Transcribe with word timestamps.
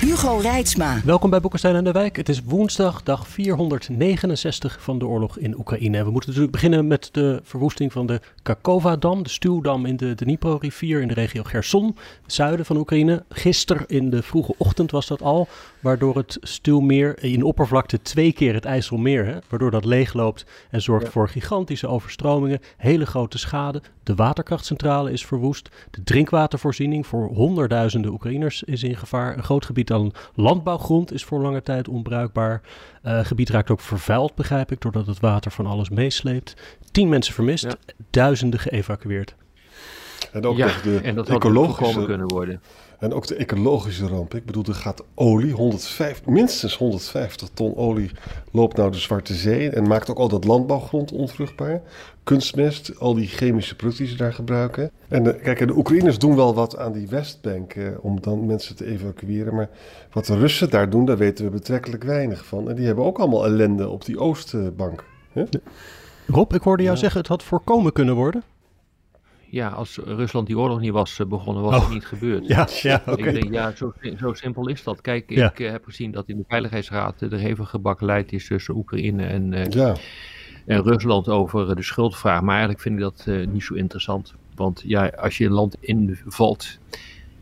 Hugo 0.00 0.36
Reitsma. 0.36 1.00
Welkom 1.04 1.30
bij 1.30 1.40
Boekenstein 1.40 1.74
en 1.74 1.84
de 1.84 1.92
Wijk. 1.92 2.16
Het 2.16 2.28
is 2.28 2.42
woensdag, 2.42 3.02
dag 3.02 3.28
469 3.28 4.82
van 4.82 4.98
de 4.98 5.06
oorlog 5.06 5.38
in 5.38 5.58
Oekraïne. 5.58 6.04
We 6.04 6.10
moeten 6.10 6.28
natuurlijk 6.28 6.52
beginnen 6.52 6.86
met 6.86 7.08
de 7.12 7.40
verwoesting 7.42 7.92
van 7.92 8.06
de 8.06 8.20
Kakova-dam, 8.42 9.22
de 9.22 9.28
stuwdam 9.28 9.86
in 9.86 9.96
de 9.96 10.14
Dnipro-rivier 10.14 11.00
in 11.00 11.08
de 11.08 11.14
regio 11.14 11.42
Gerson, 11.42 11.96
zuiden 12.26 12.66
van 12.66 12.76
Oekraïne. 12.76 13.24
Gisteren 13.28 13.84
in 13.86 14.10
de 14.10 14.22
vroege 14.22 14.54
ochtend 14.56 14.90
was 14.90 15.06
dat 15.06 15.22
al, 15.22 15.48
waardoor 15.80 16.16
het 16.16 16.38
stuwmeer 16.40 17.22
in 17.22 17.42
oppervlakte 17.42 18.02
twee 18.02 18.32
keer 18.32 18.54
het 18.54 18.64
IJsselmeer, 18.64 19.26
hè, 19.26 19.38
waardoor 19.48 19.70
dat 19.70 19.84
leegloopt 19.84 20.44
en 20.70 20.82
zorgt 20.82 21.08
voor 21.08 21.28
gigantische 21.28 21.88
overstromingen, 21.88 22.60
hele 22.76 23.06
grote 23.06 23.38
schade. 23.38 23.82
De 24.10 24.16
waterkrachtcentrale 24.16 25.12
is 25.12 25.26
verwoest, 25.26 25.68
de 25.90 26.02
drinkwatervoorziening 26.02 27.06
voor 27.06 27.28
honderdduizenden 27.28 28.12
Oekraïners 28.12 28.62
is 28.62 28.82
in 28.82 28.96
gevaar. 28.96 29.36
Een 29.36 29.42
groot 29.42 29.64
gebied 29.64 29.92
aan 29.92 30.12
landbouwgrond 30.34 31.12
is 31.12 31.24
voor 31.24 31.40
lange 31.40 31.62
tijd 31.62 31.88
onbruikbaar. 31.88 32.60
Uh, 33.02 33.16
het 33.16 33.26
gebied 33.26 33.48
raakt 33.48 33.70
ook 33.70 33.80
vervuild, 33.80 34.34
begrijp 34.34 34.72
ik, 34.72 34.80
doordat 34.80 35.06
het 35.06 35.20
water 35.20 35.50
van 35.50 35.66
alles 35.66 35.88
meesleept. 35.88 36.78
Tien 36.90 37.08
mensen 37.08 37.34
vermist, 37.34 37.76
duizenden 38.10 38.60
geëvacueerd. 38.60 39.34
En 40.32 40.44
ook 40.44 40.56
ja, 40.56 40.70
de 40.82 41.00
en 41.02 41.14
dat 41.14 41.28
had 41.28 41.36
ecologische 41.36 42.04
kunnen 42.04 42.28
worden. 42.28 42.60
En 42.98 43.12
ook 43.12 43.26
de 43.26 43.34
ecologische 43.34 44.06
ramp. 44.06 44.34
Ik 44.34 44.44
bedoel, 44.44 44.64
er 44.64 44.74
gaat 44.74 45.02
olie, 45.14 45.52
105, 45.52 46.26
minstens 46.26 46.76
150 46.76 47.48
ton 47.54 47.76
olie 47.76 48.10
loopt 48.50 48.76
nou 48.76 48.90
de 48.90 48.98
Zwarte 48.98 49.34
Zee 49.34 49.70
en 49.70 49.88
maakt 49.88 50.10
ook 50.10 50.18
al 50.18 50.28
dat 50.28 50.44
landbouwgrond 50.44 51.12
onvruchtbaar. 51.12 51.82
Kunstmest, 52.24 52.98
al 52.98 53.14
die 53.14 53.26
chemische 53.26 53.76
producten 53.76 54.04
die 54.04 54.12
ze 54.12 54.18
daar 54.18 54.32
gebruiken. 54.32 54.90
En 55.08 55.22
de, 55.22 55.34
kijk, 55.34 55.66
de 55.66 55.76
Oekraïners 55.76 56.18
doen 56.18 56.36
wel 56.36 56.54
wat 56.54 56.78
aan 56.78 56.92
die 56.92 57.08
Westbank 57.08 57.72
eh, 57.72 57.86
om 58.00 58.20
dan 58.20 58.46
mensen 58.46 58.76
te 58.76 58.86
evacueren. 58.86 59.54
Maar 59.54 59.68
wat 60.12 60.26
de 60.26 60.38
Russen 60.38 60.70
daar 60.70 60.90
doen, 60.90 61.04
daar 61.04 61.18
weten 61.18 61.44
we 61.44 61.50
betrekkelijk 61.50 62.04
weinig 62.04 62.44
van. 62.44 62.68
En 62.68 62.74
die 62.76 62.86
hebben 62.86 63.04
ook 63.04 63.18
allemaal 63.18 63.44
ellende 63.44 63.88
op 63.88 64.04
die 64.04 64.18
Oostbank. 64.18 65.04
Hè? 65.32 65.44
Rob, 66.26 66.54
ik 66.54 66.62
hoorde 66.62 66.82
jou 66.82 66.96
zeggen 66.96 67.18
het 67.20 67.28
had 67.28 67.42
voorkomen 67.42 67.92
kunnen 67.92 68.14
worden 68.14 68.42
ja, 69.50 69.68
als 69.68 69.98
Rusland 70.04 70.46
die 70.46 70.58
oorlog 70.58 70.80
niet 70.80 70.92
was 70.92 71.20
begonnen, 71.28 71.62
was 71.62 71.74
Oh. 71.76 71.80
het 71.82 71.92
niet 71.92 72.06
gebeurd. 72.06 72.46
Ja, 72.46 72.68
ja 72.82 73.02
oké. 73.06 73.26
Ik 73.26 73.32
denk, 73.40 73.52
ja, 73.52 73.74
zo, 73.76 73.92
zo 74.18 74.32
simpel 74.32 74.68
is 74.68 74.82
dat. 74.82 75.00
Kijk, 75.00 75.30
Ja. 75.30 75.50
ik 75.50 75.60
eh, 75.60 75.70
heb 75.70 75.84
gezien 75.84 76.10
dat 76.10 76.28
in 76.28 76.36
de 76.36 76.44
Veiligheidsraad 76.48 77.20
er 77.20 77.32
hevig 77.38 77.70
gebakkeleid 77.70 78.32
is 78.32 78.46
tussen 78.46 78.76
Oekraïne 78.76 79.24
en, 79.24 79.52
eh, 79.52 79.66
Ja, 79.70 79.94
en 80.66 80.82
Rusland 80.82 81.28
over 81.28 81.70
eh, 81.70 81.76
de 81.76 81.82
schuldvraag. 81.82 82.40
Maar 82.40 82.50
eigenlijk 82.50 82.80
vind 82.80 82.94
ik 82.94 83.00
dat 83.00 83.24
eh, 83.26 83.46
niet 83.46 83.62
zo 83.62 83.74
interessant. 83.74 84.34
Want 84.54 84.82
ja, 84.86 85.06
als 85.06 85.38
je 85.38 85.44
een 85.44 85.52
land 85.52 85.76
invalt, 85.80 86.78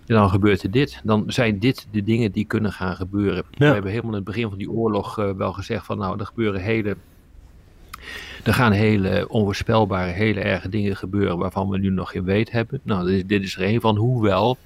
dan 0.06 0.28
gebeurt 0.30 0.62
er 0.62 0.70
dit. 0.70 1.00
Dan 1.04 1.24
zijn 1.26 1.58
dit 1.58 1.86
de 1.90 2.02
dingen 2.02 2.32
die 2.32 2.44
kunnen 2.44 2.72
gaan 2.72 2.96
gebeuren. 2.96 3.44
Ja. 3.50 3.66
We 3.66 3.72
hebben 3.72 3.90
helemaal 3.90 4.10
in 4.10 4.16
het 4.16 4.24
begin 4.26 4.48
van 4.48 4.58
die 4.58 4.70
oorlog 4.70 5.18
eh, 5.18 5.30
wel 5.32 5.52
gezegd 5.52 5.86
van 5.86 5.98
nou, 5.98 6.18
er 6.18 6.26
gebeuren 6.26 6.60
hele... 6.60 6.96
Er 8.44 8.54
gaan 8.54 8.72
hele 8.72 9.28
onvoorspelbare, 9.28 10.10
hele 10.12 10.40
erge 10.40 10.68
dingen 10.68 10.96
gebeuren 10.96 11.38
waarvan 11.38 11.68
we 11.68 11.78
nu 11.78 11.90
nog 11.90 12.10
geen 12.10 12.24
weet 12.24 12.50
hebben. 12.50 12.80
Nou, 12.82 13.06
dit, 13.06 13.14
is- 13.16 13.26
dit 13.26 13.42
is 13.42 13.56
er 13.56 13.62
een 13.62 13.80
van. 13.80 13.96
Hoewel, 13.96 14.56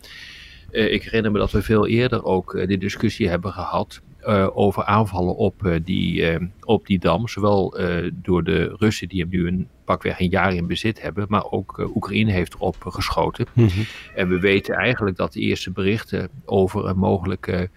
eh, 0.71 0.93
ik 0.93 1.03
herinner 1.03 1.33
me 1.33 1.39
dat 1.39 1.51
we 1.51 1.63
veel 1.63 1.87
eerder 1.87 2.25
ook 2.25 2.55
eh, 2.55 2.67
die 2.67 2.79
discussie 2.79 3.29
hebben 3.29 3.53
gehad 3.53 4.01
eh, 4.21 4.49
over 4.55 4.85
aanvallen 4.85 5.37
op, 5.37 5.81
die, 5.85 6.39
op 6.61 6.87
die 6.87 6.99
dam. 6.99 7.29
Zowel 7.29 7.75
door 8.13 8.45
de 8.45 8.75
Russen 8.79 9.09
die 9.09 9.21
hem 9.21 9.29
nu 9.31 9.47
een 9.47 9.69
pakweg 9.85 10.21
een 10.21 10.29
jaar 10.29 10.55
in 10.55 10.67
bezit 10.67 11.03
hebben, 11.03 11.27
maar 11.29 11.51
ook 11.51 11.91
Oekraïne 11.95 12.33
heeft 12.33 12.55
erop 12.55 12.77
geschoten. 12.85 13.47
Mhm. 13.53 13.69
En 14.15 14.29
we 14.29 14.39
weten 14.39 14.75
eigenlijk 14.75 15.17
dat 15.17 15.33
de 15.33 15.41
eerste 15.41 15.71
berichten 15.71 16.29
over 16.45 16.87
een 16.87 16.99
mogelijke, 16.99 17.71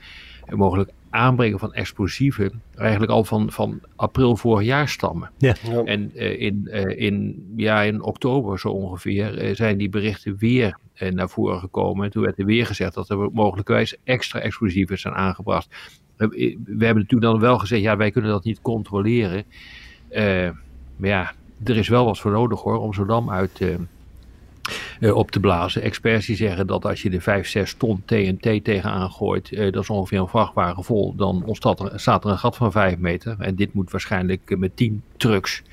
een 0.45 0.57
mogelijk 0.57 0.89
aanbrengen 1.15 1.59
van 1.59 1.73
explosieven 1.73 2.61
eigenlijk 2.75 3.11
al 3.11 3.23
van, 3.23 3.51
van 3.51 3.79
april 3.95 4.37
vorig 4.37 4.65
jaar 4.65 4.89
stammen. 4.89 5.31
ja. 5.37 5.55
En 5.83 6.11
eh, 6.15 6.41
in, 6.41 6.67
eh, 6.67 7.05
in, 7.05 7.45
ja, 7.55 7.81
in 7.81 8.01
oktober 8.01 8.59
zo 8.59 8.67
ongeveer 8.67 9.37
eh, 9.37 9.55
zijn 9.55 9.77
die 9.77 9.89
berichten 9.89 10.37
weer 10.37 10.77
naar 11.09 11.29
voren 11.29 11.59
gekomen. 11.59 12.05
En 12.05 12.11
toen 12.11 12.23
werd 12.23 12.39
er 12.39 12.45
weer 12.45 12.65
gezegd 12.65 12.93
dat 12.93 13.09
er 13.09 13.31
mogelijkwijs 13.31 13.97
extra 14.03 14.39
explosieven 14.39 14.99
zijn 14.99 15.13
aangebracht. 15.13 15.75
We, 16.17 16.27
we 16.63 16.85
hebben 16.85 17.03
natuurlijk 17.03 17.31
dan 17.31 17.39
wel 17.39 17.57
gezegd, 17.57 17.81
ja, 17.81 17.97
wij 17.97 18.11
kunnen 18.11 18.31
dat 18.31 18.43
niet 18.43 18.61
controleren. 18.61 19.45
Eh, 20.09 20.49
maar 20.95 21.09
ja, 21.09 21.31
er 21.63 21.77
is 21.77 21.87
wel 21.87 22.05
wat 22.05 22.19
voor 22.19 22.31
nodig 22.31 22.61
hoor, 22.61 22.77
om 22.77 22.93
zo'n 22.93 23.07
dam 23.07 23.31
uit 23.31 23.61
eh, 23.61 23.75
eh, 24.99 25.15
op 25.15 25.31
te 25.31 25.39
blazen. 25.39 25.81
Experts 25.81 26.25
die 26.25 26.35
zeggen 26.35 26.67
dat 26.67 26.85
als 26.85 27.01
je 27.01 27.09
er 27.09 27.21
5, 27.21 27.47
6 27.47 27.73
ton 27.73 28.01
TNT 28.05 28.63
tegenaan 28.63 29.11
gooit, 29.11 29.51
eh, 29.51 29.71
dat 29.71 29.81
is 29.81 29.89
ongeveer 29.89 30.19
een 30.19 30.27
vrachtwagen 30.27 30.83
vol, 30.83 31.15
dan 31.15 31.43
ontstaat 31.45 31.79
er, 31.79 31.99
staat 31.99 32.23
er 32.23 32.29
een 32.29 32.37
gat 32.37 32.55
van 32.55 32.71
5 32.71 32.97
meter. 32.97 33.35
En 33.39 33.55
dit 33.55 33.73
moet 33.73 33.91
waarschijnlijk 33.91 34.57
met 34.57 34.75
10 34.75 35.01
trucks 35.17 35.63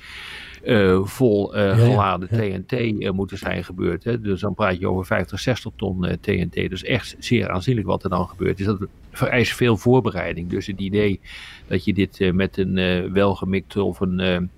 eh, 0.63 0.99
vol 1.03 1.47
geladen 1.47 2.27
ja. 2.31 2.59
TNT 2.59 3.11
moeten 3.13 3.37
zijn 3.37 3.63
gebeurd. 3.63 4.03
Hè. 4.03 4.21
Dus 4.21 4.41
dan 4.41 4.53
praat 4.53 4.79
je 4.79 4.89
over 4.89 5.05
50, 5.05 5.39
60 5.39 5.71
ton 5.75 6.17
TNT. 6.21 6.53
Dus 6.69 6.83
echt 6.83 7.15
zeer 7.19 7.49
aanzienlijk 7.49 7.87
wat 7.87 8.03
er 8.03 8.09
dan 8.09 8.27
gebeurt. 8.27 8.57
Dus 8.57 8.65
dat 8.65 8.87
vereist 9.11 9.53
veel 9.53 9.77
voorbereiding. 9.77 10.49
Dus 10.49 10.67
het 10.67 10.79
idee 10.79 11.19
dat 11.67 11.85
je 11.85 11.93
dit 11.93 12.33
met 12.33 12.57
een 12.57 12.77
eh, 12.77 13.11
welgemikt 13.11 13.77
of 13.77 13.99
een, 13.99 14.49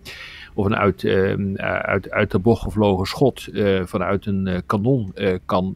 of 0.56 0.66
een 0.66 0.76
uit, 0.76 1.04
eh, 1.04 1.34
uit, 1.82 2.12
uit 2.12 2.32
de 2.32 2.40
bocht 2.40 2.62
gevlogen 2.62 3.06
schot 3.06 3.48
eh, 3.48 3.82
vanuit 3.86 4.26
een 4.26 4.48
eh, 4.48 4.60
kanon 4.66 5.14
kan, 5.46 5.76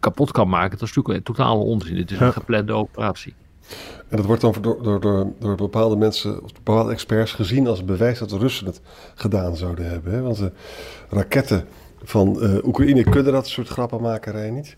kapot 0.00 0.30
kan 0.30 0.48
maken, 0.48 0.78
dat 0.78 0.88
is 0.88 0.94
natuurlijk 0.94 1.14
een 1.28 1.34
totale 1.34 1.60
onzin. 1.64 1.96
Het 1.96 2.10
is 2.10 2.18
Ja. 2.18 2.26
een 2.26 2.32
geplande 2.32 2.72
operatie. 2.72 3.34
En 4.08 4.16
dat 4.16 4.26
wordt 4.26 4.40
dan 4.40 4.54
door, 4.60 4.82
door, 4.82 5.00
door, 5.00 5.32
door 5.38 5.54
bepaalde 5.56 5.96
mensen, 5.96 6.42
of 6.42 6.52
bepaalde 6.52 6.92
experts 6.92 7.32
gezien 7.32 7.66
als 7.66 7.84
bewijs 7.84 8.18
dat 8.18 8.30
de 8.30 8.38
Russen 8.38 8.66
het 8.66 8.80
gedaan 9.14 9.56
zouden 9.56 9.90
hebben. 9.90 10.12
Hè? 10.12 10.20
Want 10.22 10.36
de 10.36 10.52
raketten 11.10 11.64
van 12.02 12.42
eh, 12.42 12.64
Oekraïne 12.64 13.02
kunnen 13.04 13.32
dat 13.32 13.48
soort 13.48 13.68
grappenmakerij 13.68 14.50
niet. 14.50 14.76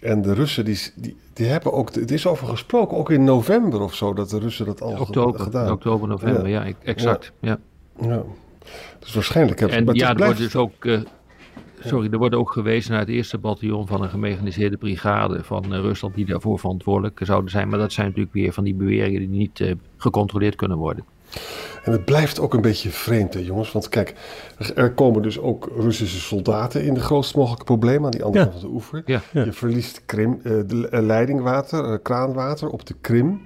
En 0.00 0.22
de 0.22 0.32
Russen, 0.34 0.64
die, 0.64 0.78
die, 0.94 1.16
die 1.32 1.46
hebben 1.46 1.72
ook, 1.72 1.94
het 1.94 2.10
is 2.10 2.26
over 2.26 2.46
gesproken, 2.48 2.96
ook 2.96 3.10
in 3.10 3.24
november 3.24 3.80
of 3.80 3.94
zo, 3.94 4.12
dat 4.14 4.30
de 4.30 4.38
Russen 4.38 4.66
dat 4.66 4.82
al 4.82 4.98
Oktober, 5.00 5.40
gedaan 5.40 5.70
oktober, 5.72 6.08
november, 6.08 6.48
ja, 6.48 6.64
Ja. 6.64 6.72
exact. 6.82 7.32
Ja. 7.40 7.58
Ja. 8.00 8.22
Dus 8.98 9.14
waarschijnlijk 9.14 9.58
hebben 9.60 9.76
En 9.78 9.84
maar 9.84 9.94
het 9.94 10.02
ja, 10.02 10.08
er 10.08 10.14
blijft- 10.14 10.38
wordt 10.38 10.52
dus 10.52 10.60
ook, 10.62 10.84
eh, 10.84 11.00
sorry, 11.88 12.12
er 12.12 12.18
wordt 12.18 12.34
ook 12.34 12.52
gewezen 12.52 12.90
naar 12.90 13.00
het 13.00 13.08
eerste 13.08 13.38
bataljon 13.38 13.86
van 13.86 14.02
een 14.02 14.08
gemechaniseerde 14.10 14.76
brigade 14.76 15.44
van 15.44 15.64
eh, 15.74 15.80
Rusland 15.80 16.14
die 16.14 16.26
daarvoor 16.26 16.58
verantwoordelijk 16.58 17.20
zouden 17.22 17.50
zijn. 17.50 17.68
Maar 17.68 17.78
dat 17.78 17.92
zijn 17.92 18.06
natuurlijk 18.06 18.34
weer 18.34 18.52
van 18.52 18.64
die 18.64 18.74
beweringen 18.74 19.20
die 19.20 19.28
niet 19.28 19.60
eh, 19.60 19.72
gecontroleerd 19.96 20.56
kunnen 20.56 20.76
worden. 20.78 21.04
En 21.84 21.92
het 21.92 22.04
blijft 22.04 22.40
ook 22.40 22.54
een 22.54 22.60
beetje 22.60 22.90
vreemd, 22.90 23.34
hè, 23.34 23.40
jongens. 23.40 23.72
Want 23.72 23.88
kijk, 23.88 24.14
er- 24.74 24.92
komen 24.92 25.22
dus 25.22 25.38
ook 25.38 25.70
Russische 25.78 26.20
soldaten 26.20 26.84
in 26.84 26.94
de 26.94 27.00
grootst 27.00 27.36
mogelijke 27.36 27.64
problemen 27.64 28.04
aan 28.04 28.10
die 28.10 28.22
andere 28.22 28.44
Ja. 28.44 28.50
kant 28.50 28.60
van 28.60 28.68
de 28.70 28.74
oever. 28.74 29.02
Ja. 29.06 29.20
Ja. 29.32 29.44
Je 29.44 29.52
verliest 29.52 30.02
Krim, 30.06 30.40
eh, 30.42 30.52
de 30.66 30.88
leidingwater, 31.02 31.98
kraanwater 31.98 32.68
op 32.68 32.86
de 32.86 32.94
Krim. 33.00 33.40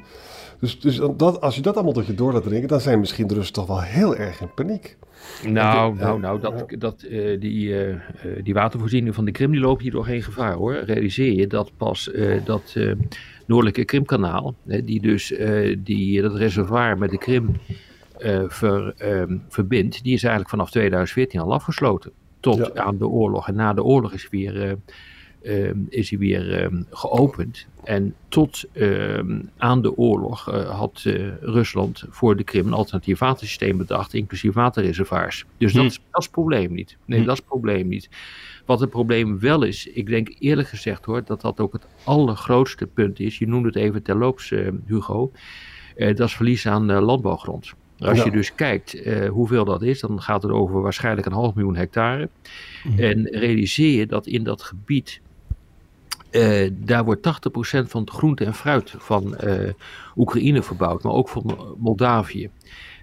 Dus, 0.60 0.81
dus 0.81 1.00
dat, 1.16 1.40
als 1.40 1.55
je 1.55 1.62
dat 1.62 1.75
allemaal 1.75 1.93
tot 1.93 2.06
je 2.06 2.14
door 2.14 2.32
laat 2.32 2.43
dringen, 2.43 2.69
dan 2.69 2.81
zijn 2.81 2.99
misschien 2.99 3.26
de 3.26 3.34
Russen 3.34 3.55
toch 3.55 3.66
wel 3.66 3.81
heel 3.82 4.16
erg 4.16 4.40
in 4.40 4.55
paniek. 4.55 4.96
Nou, 5.43 5.96
Ja, 5.96 6.02
nou, 6.05 6.20
nou, 6.20 6.40
dat, 6.40 6.64
dat, 6.78 7.02
eh, 7.02 7.40
die, 7.40 7.75
eh, 7.75 7.90
eh, 7.90 8.00
die 8.43 8.55
watervoorziening 8.55 9.14
van 9.14 9.25
de 9.25 9.31
Krim 9.31 9.50
die 9.50 9.60
loopt 9.60 9.82
hier 9.82 9.90
door 9.90 10.05
geen 10.05 10.22
gevaar 10.22 10.55
hoor. 10.55 10.75
Realiseer 10.75 11.32
je 11.32 11.46
dat 11.46 11.70
pas 11.76 12.10
eh, 12.10 12.44
dat 12.44 12.72
eh, 12.76 12.93
noordelijke 13.46 13.84
Krimkanaal, 13.84 14.55
die 14.64 15.00
dus 15.00 15.32
eh, 15.32 15.76
die, 15.78 16.22
dat 16.22 16.34
reservoir 16.34 16.99
met 16.99 17.10
de 17.10 17.19
Krim 17.19 17.56
eh, 18.19 18.43
ver, 18.46 18.94
ehm, 18.96 19.37
verbindt, 19.49 20.02
die 20.02 20.14
is 20.14 20.20
eigenlijk 20.22 20.50
vanaf 20.50 20.70
2014 20.70 21.40
al 21.40 21.52
afgesloten. 21.52 22.10
Tot 22.40 22.56
Ja. 22.56 22.82
aan 22.82 22.99
de 22.99 23.08
oorlog. 23.08 23.49
En 23.49 23.55
na 23.55 23.72
de 23.72 23.82
oorlog 23.84 24.12
is 24.12 24.28
weer, 24.31 24.62
eh, 24.69 24.72
is 25.88 26.11
hij 26.11 26.19
weer 26.19 26.52
ehm, 26.62 26.82
geopend. 26.90 27.67
En 27.85 28.14
tot 28.29 28.64
ehm, 28.73 29.40
aan 29.56 29.82
de 29.82 29.96
oorlog 29.96 30.50
eh, 30.52 30.79
had 30.79 31.02
eh, 31.05 31.14
Rusland 31.40 32.05
voor 32.08 32.37
de 32.37 32.44
Krim 32.44 32.67
een 32.67 32.73
alternatief 32.73 33.19
watersysteem 33.19 33.76
bedacht, 33.76 34.14
inclusief 34.14 34.55
waterreservoirs. 34.55 35.44
Dus 35.58 35.73
dat, 35.73 35.82
Hm. 35.82 35.88
is, 35.88 35.94
dat 36.11 36.20
is 36.20 36.25
het 36.25 36.35
probleem 36.35 36.73
niet. 36.73 36.96
Nee, 37.05 37.19
Hm. 37.20 37.25
dat 37.25 37.35
is 37.35 37.40
het 37.40 37.49
probleem 37.49 37.88
niet. 37.88 38.08
Wat 38.67 38.81
het 38.81 38.90
probleem 38.90 39.38
wel 39.38 39.62
is, 39.62 39.87
ik 39.87 40.06
denk 40.06 40.35
eerlijk 40.38 40.69
gezegd 40.69 41.05
hoor, 41.05 41.25
dat 41.25 41.41
dat 41.41 41.61
ook 41.61 41.73
het 41.73 41.87
allergrootste 42.05 42.87
punt 42.87 43.20
is. 43.20 43.38
Je 43.38 43.49
noemde 43.49 43.69
het 43.69 43.76
even 43.76 44.02
terloops, 44.02 44.52
Hugo. 44.87 45.32
Eh, 45.96 46.17
dat 46.17 46.26
is 46.29 46.34
verlies 46.37 46.67
aan 46.67 46.93
landbouwgrond. 46.93 47.73
Als 47.99 48.19
Ja. 48.19 48.25
je 48.25 48.31
dus 48.31 48.55
kijkt 48.55 49.00
hoeveel 49.31 49.64
dat 49.64 49.82
is, 49.82 50.00
dan 50.00 50.23
gaat 50.23 50.43
het 50.43 50.52
over 50.52 50.81
waarschijnlijk 50.81 51.26
een 51.26 51.32
half 51.32 51.55
miljoen 51.55 51.76
hectare. 51.76 52.29
En 52.96 53.26
realiseer 53.26 53.99
je 53.99 54.06
dat 54.06 54.26
in 54.26 54.43
dat 54.44 54.62
gebied, 54.62 55.20
eh, 56.31 56.71
daar 56.73 57.05
wordt 57.05 57.27
80% 57.27 57.89
van 57.89 58.01
het 58.01 58.11
groente 58.11 58.45
en 58.45 58.55
fruit 58.55 58.95
van 58.99 59.37
eh, 59.37 59.73
Oekraïne 60.17 60.63
verbouwd, 60.63 61.03
maar 61.03 61.13
ook 61.13 61.29
van 61.29 61.77
Moldavië. 61.79 62.51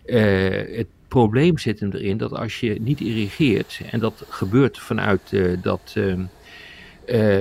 Eh, 0.06 0.78
het 0.78 0.88
probleem 1.08 1.58
zit 1.58 1.80
hem 1.80 1.92
erin 1.92 2.18
dat 2.18 2.32
als 2.32 2.60
je 2.60 2.82
niet 2.82 3.02
irrigeert, 3.02 3.82
en 3.92 4.00
dat 4.00 4.26
gebeurt 4.30 4.80
vanuit, 4.80 5.38
dat, 5.62 5.96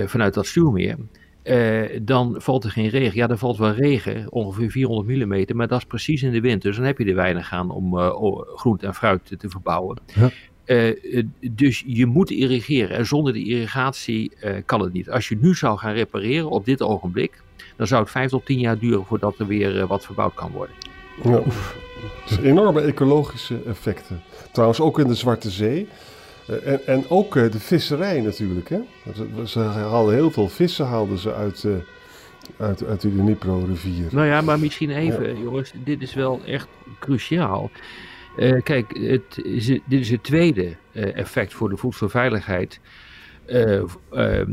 vanuit 0.06 0.34
dat 0.34 0.46
stuurmeer, 0.46 0.96
eh, 1.44 1.98
dan 2.02 2.34
valt 2.38 2.64
er 2.64 2.70
geen 2.70 2.88
regen. 2.88 3.16
Ja, 3.16 3.28
er 3.28 3.38
valt 3.38 3.58
wel 3.58 3.72
regen, 3.72 4.32
ongeveer 4.32 4.70
400 4.70 5.26
mm, 5.26 5.56
maar 5.56 5.68
dat 5.68 5.78
is 5.78 5.84
precies 5.84 6.22
in 6.22 6.32
de 6.32 6.40
winter. 6.40 6.68
Dus 6.68 6.76
dan 6.76 6.86
heb 6.86 6.98
je 6.98 7.04
er 7.04 7.14
weinig 7.14 7.52
aan 7.52 7.70
om 7.70 7.96
groente 8.56 8.86
en 8.86 8.94
fruit 8.94 9.34
te 9.38 9.48
verbouwen. 9.48 9.98
Ja. 10.14 10.30
Eh, 10.64 10.88
eh, 11.18 11.24
dus 11.50 11.82
je 11.86 12.06
moet 12.06 12.30
irrigeren. 12.30 12.96
En 12.96 13.06
zonder 13.06 13.32
de 13.32 13.44
irrigatie 13.44 14.32
eh, 14.40 14.54
kan 14.66 14.80
het 14.80 14.92
niet. 14.92 15.10
Als 15.10 15.28
je 15.28 15.36
nu 15.40 15.54
zou 15.54 15.78
gaan 15.78 15.92
repareren 15.94 16.50
op 16.50 16.64
dit 16.64 16.82
ogenblik, 16.82 17.42
dan 17.76 17.86
zou 17.86 18.02
het 18.02 18.10
5 18.10 18.30
tot 18.30 18.46
10 18.46 18.58
jaar 18.58 18.78
duren 18.78 19.04
voordat 19.04 19.38
er 19.38 19.46
weer 19.46 19.86
wat 19.86 20.04
verbouwd 20.04 20.34
kan 20.34 20.50
worden. 20.50 20.74
Ja. 21.24 21.42
Dus 22.28 22.38
enorme 22.38 22.80
ecologische 22.80 23.62
effecten. 23.66 24.22
Trouwens 24.52 24.80
ook 24.80 24.98
in 24.98 25.06
de 25.08 25.14
Zwarte 25.14 25.50
Zee. 25.50 25.88
Eh, 26.46 26.66
en, 26.72 26.86
en 26.86 27.04
ook 27.08 27.36
eh, 27.36 27.50
de 27.50 27.58
visserij 27.60 28.20
natuurlijk. 28.20 28.68
Hè? 28.68 28.78
Ze- 29.14 29.42
Ze 29.46 29.58
haalden 29.60 30.14
heel 30.14 30.30
veel 30.30 30.48
vissen 30.48 30.86
haalden 30.86 31.18
ze 31.18 31.34
uit, 31.34 31.64
eh, 31.64 31.72
uit, 32.66 32.84
uit 32.84 33.00
de 33.00 33.10
Dnipro-rivier. 33.14 34.06
Nou 34.10 34.26
ja, 34.26 34.40
maar 34.40 34.58
misschien 34.58 34.90
even, 34.90 35.42
jongens, 35.42 35.72
dit 35.84 36.02
is 36.02 36.14
wel 36.14 36.40
echt 36.46 36.68
cruciaal. 36.98 37.70
Eh, 38.36 38.62
kijk, 38.62 38.98
het 38.98 39.44
is, 39.44 39.66
dit 39.66 40.00
is 40.00 40.10
het 40.10 40.22
tweede 40.22 40.76
eh, 40.92 41.16
effect 41.16 41.54
voor 41.54 41.68
de 41.68 41.76
voedselveiligheid 41.76 42.80
eh, 43.46 43.82
ehm, 44.10 44.50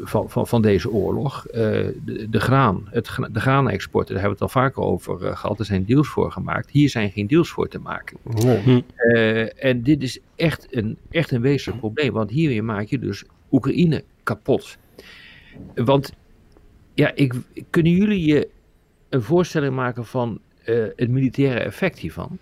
van, 0.00 0.30
van, 0.30 0.46
van 0.46 0.62
deze 0.62 0.90
oorlog. 0.90 1.46
Eh, 1.46 1.60
de, 2.04 2.26
de 2.30 2.40
graan, 2.40 2.88
het, 2.90 3.18
de 3.32 3.40
graanexporten, 3.40 4.14
daar 4.14 4.22
hebben 4.22 4.38
we 4.38 4.44
het 4.44 4.54
al 4.54 4.62
vaker 4.62 4.82
over 4.82 5.26
eh, 5.26 5.36
gehad. 5.36 5.58
Er 5.58 5.64
zijn 5.64 5.84
deals 5.84 6.08
voor 6.08 6.32
gemaakt. 6.32 6.70
Hier 6.70 6.88
zijn 6.88 7.10
geen 7.10 7.26
deals 7.26 7.50
voor 7.50 7.68
te 7.68 7.78
maken. 7.78 8.16
Nee. 8.22 8.84
Eh, 8.96 9.64
en 9.64 9.82
dit 9.82 10.02
is 10.02 10.18
echt 10.36 10.66
een, 10.70 10.96
echt 11.10 11.30
een 11.30 11.40
wezenlijk 11.40 11.80
probleem, 11.80 12.12
want 12.12 12.30
hiermee 12.30 12.62
maak 12.62 12.86
je 12.86 12.98
dus 12.98 13.24
Oekraïne 13.50 14.04
kapot. 14.22 14.76
Want, 15.74 16.12
ja, 16.94 17.12
ik, 17.14 17.34
kunnen 17.70 17.92
jullie 17.92 18.24
je 18.24 18.48
een 19.08 19.22
voorstelling 19.22 19.74
maken 19.74 20.04
van 20.04 20.40
eh, 20.64 20.84
het 20.96 21.10
militaire 21.10 21.60
effect 21.60 21.98
hiervan? 21.98 22.38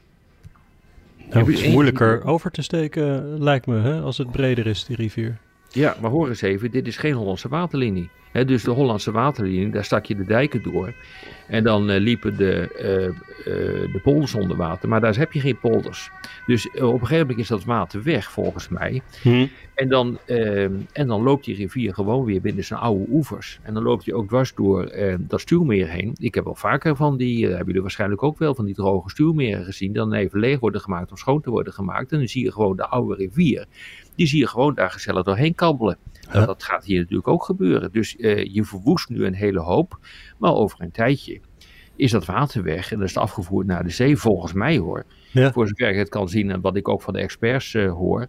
Nou, 1.31 1.53
het 1.53 1.59
is 1.59 1.69
moeilijker 1.69 2.25
over 2.25 2.51
te 2.51 2.63
steken, 2.63 3.37
lijkt 3.43 3.67
me, 3.67 3.81
hè, 3.81 4.01
als 4.01 4.19
het 4.19 4.31
breder 4.31 4.67
is, 4.67 4.85
die 4.85 4.97
rivier. 4.97 5.39
Ja, 5.71 5.97
maar 6.01 6.11
hoor 6.11 6.29
eens 6.29 6.43
even, 6.43 6.71
dit 6.71 6.87
is 6.87 6.97
geen 6.97 7.15
Hollandse 7.15 7.49
waterlinie. 7.49 8.11
Dus 8.45 8.63
de 8.63 8.71
Hollandse 8.71 9.13
waterlinie, 9.13 9.71
daar 9.71 9.85
stak 9.85 10.05
je 10.05 10.17
de 10.17 10.25
dijken 10.25 10.63
door. 10.63 10.93
En 11.47 11.65
dan 11.65 11.91
eh, 11.91 12.01
liepen 12.01 12.37
de, 12.37 12.73
eh, 12.79 13.07
eh, 13.07 13.93
de 13.93 14.01
polders 14.03 14.35
onder 14.35 14.57
water, 14.57 14.89
maar 14.89 15.01
daar 15.01 15.17
heb 15.17 15.33
je 15.33 15.41
geen 15.41 15.59
polders. 15.59 16.11
Dus 16.47 16.71
op 16.71 16.81
een 16.81 16.99
gegeven 16.99 17.19
moment 17.19 17.39
is 17.39 17.49
dat 17.49 17.65
water 17.65 18.03
weg, 18.03 18.31
volgens 18.31 18.69
mij. 18.69 19.03
En 19.75 19.89
dan, 19.89 20.19
ehm, 20.27 20.73
en 20.93 21.07
dan 21.07 21.23
loopt 21.23 21.45
die 21.45 21.57
rivier 21.57 21.95
gewoon 21.95 22.25
weer 22.25 22.41
binnen 22.41 22.65
zijn 22.65 22.81
oude 22.81 23.05
oevers. 23.11 23.59
En 23.63 23.75
dan 23.75 23.83
loopt 23.83 24.05
hij 24.05 24.15
ook 24.15 24.29
dwars 24.29 24.55
door 24.55 24.93
dat 25.19 25.41
stuwmeer 25.41 25.89
heen. 25.89 26.13
Ik 26.19 26.35
heb 26.35 26.45
wel 26.45 26.55
vaker 26.55 26.97
van 26.97 27.17
die, 27.17 27.47
hebben 27.47 27.67
jullie 27.67 27.83
waarschijnlijk 27.83 28.23
ook 28.23 28.39
wel, 28.39 28.55
van 28.55 28.65
die 28.65 28.75
droge 28.75 29.11
stuwmeren 29.11 29.65
gezien. 29.65 29.93
Dan 29.93 30.13
even 30.13 30.39
leeg 30.39 30.61
worden 30.61 30.81
gemaakt 30.81 31.11
om 31.11 31.17
schoon 31.17 31.41
te 31.41 31.51
worden 31.51 31.73
gemaakt. 31.73 32.13
En 32.13 32.19
dan 32.19 32.29
zie 32.29 32.45
je 32.45 32.53
gewoon 32.53 32.77
de 32.77 32.87
oude 32.87 33.15
rivier. 33.15 33.67
Die 34.17 34.27
zie 34.27 34.39
je 34.39 34.47
gewoon 34.47 34.75
daar 34.75 34.91
gezellig 34.91 35.23
doorheen 35.25 35.55
kabbelen. 35.55 35.97
Nou, 36.27 36.39
Ja. 36.39 36.47
dat 36.47 36.63
gaat 36.63 36.85
hier 36.85 36.99
natuurlijk 37.01 37.29
ook 37.29 37.45
gebeuren. 37.45 37.93
Dus 37.93 38.17
eh, 38.17 38.45
je 38.55 38.65
verwoest 38.65 39.09
nu 39.09 39.25
een 39.27 39.35
hele 39.35 39.61
hoop. 39.61 39.99
Maar 40.39 40.53
over 40.55 40.81
een 40.81 40.91
tijdje 40.91 41.41
is 41.97 42.11
dat 42.11 42.25
water 42.25 42.63
weg. 42.63 42.91
En 42.91 42.97
dan 42.97 43.07
is 43.07 43.15
het 43.15 43.23
afgevoerd 43.23 43.67
naar 43.67 43.83
de 43.85 43.91
zee, 43.91 44.17
volgens 44.17 44.53
mij 44.53 44.79
hoor. 44.79 45.05
Ja. 45.33 45.53
Voor 45.53 45.69
zover 45.69 45.89
ik 45.89 45.97
het 45.97 46.09
kan 46.09 46.29
zien 46.29 46.51
en 46.51 46.61
wat 46.61 46.77
ik 46.77 46.89
ook 46.89 47.03
van 47.03 47.13
de 47.13 47.21
experts 47.21 47.75
eh, 47.75 47.93
hoor. 47.93 48.27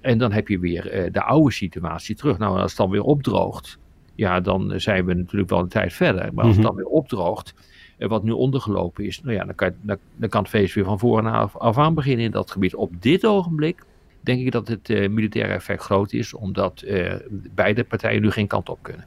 En 0.00 0.18
dan 0.18 0.32
heb 0.32 0.48
je 0.48 0.58
weer 0.58 0.90
eh, 0.90 1.12
de 1.12 1.22
oude 1.22 1.52
situatie 1.52 2.14
terug. 2.16 2.38
Nou, 2.38 2.52
als 2.58 2.70
het 2.70 2.80
dan 2.80 2.90
weer 2.90 3.02
opdroogt, 3.02 3.78
ja, 4.14 4.40
dan 4.40 4.72
zijn 4.76 5.04
we 5.06 5.14
natuurlijk 5.14 5.50
wel 5.50 5.58
een 5.60 5.68
tijd 5.68 5.92
verder. 5.92 6.34
Maar 6.34 6.44
als 6.44 6.56
het 6.56 6.64
Mhm. 6.64 6.66
dan 6.66 6.76
weer 6.76 6.92
opdroogt, 6.92 7.54
wat 7.98 8.22
nu 8.22 8.30
ondergelopen 8.30 9.04
is, 9.04 9.20
nou 9.22 9.34
ja, 9.36 9.44
dan 9.44 9.54
kan, 9.54 9.72
dan, 9.82 9.96
dan 10.16 10.28
kan 10.28 10.40
het 10.40 10.50
feest 10.50 10.74
weer 10.74 10.84
van 10.84 10.98
voren 10.98 11.26
af, 11.32 11.56
af 11.56 11.78
aan 11.78 11.94
beginnen 11.94 12.24
in 12.24 12.30
dat 12.30 12.50
gebied. 12.50 12.74
Op 12.74 13.02
dit 13.02 13.26
ogenblik 13.26 13.82
denk 14.20 14.40
ik 14.40 14.52
dat 14.52 14.68
het 14.68 14.90
eh, 14.90 15.08
militaire 15.08 15.52
effect 15.52 15.82
groot 15.82 16.12
is, 16.12 16.34
omdat 16.34 16.80
eh, 16.80 17.14
beide 17.54 17.84
partijen 17.84 18.22
nu 18.22 18.30
geen 18.30 18.46
kant 18.46 18.68
op 18.68 18.78
kunnen. 18.82 19.04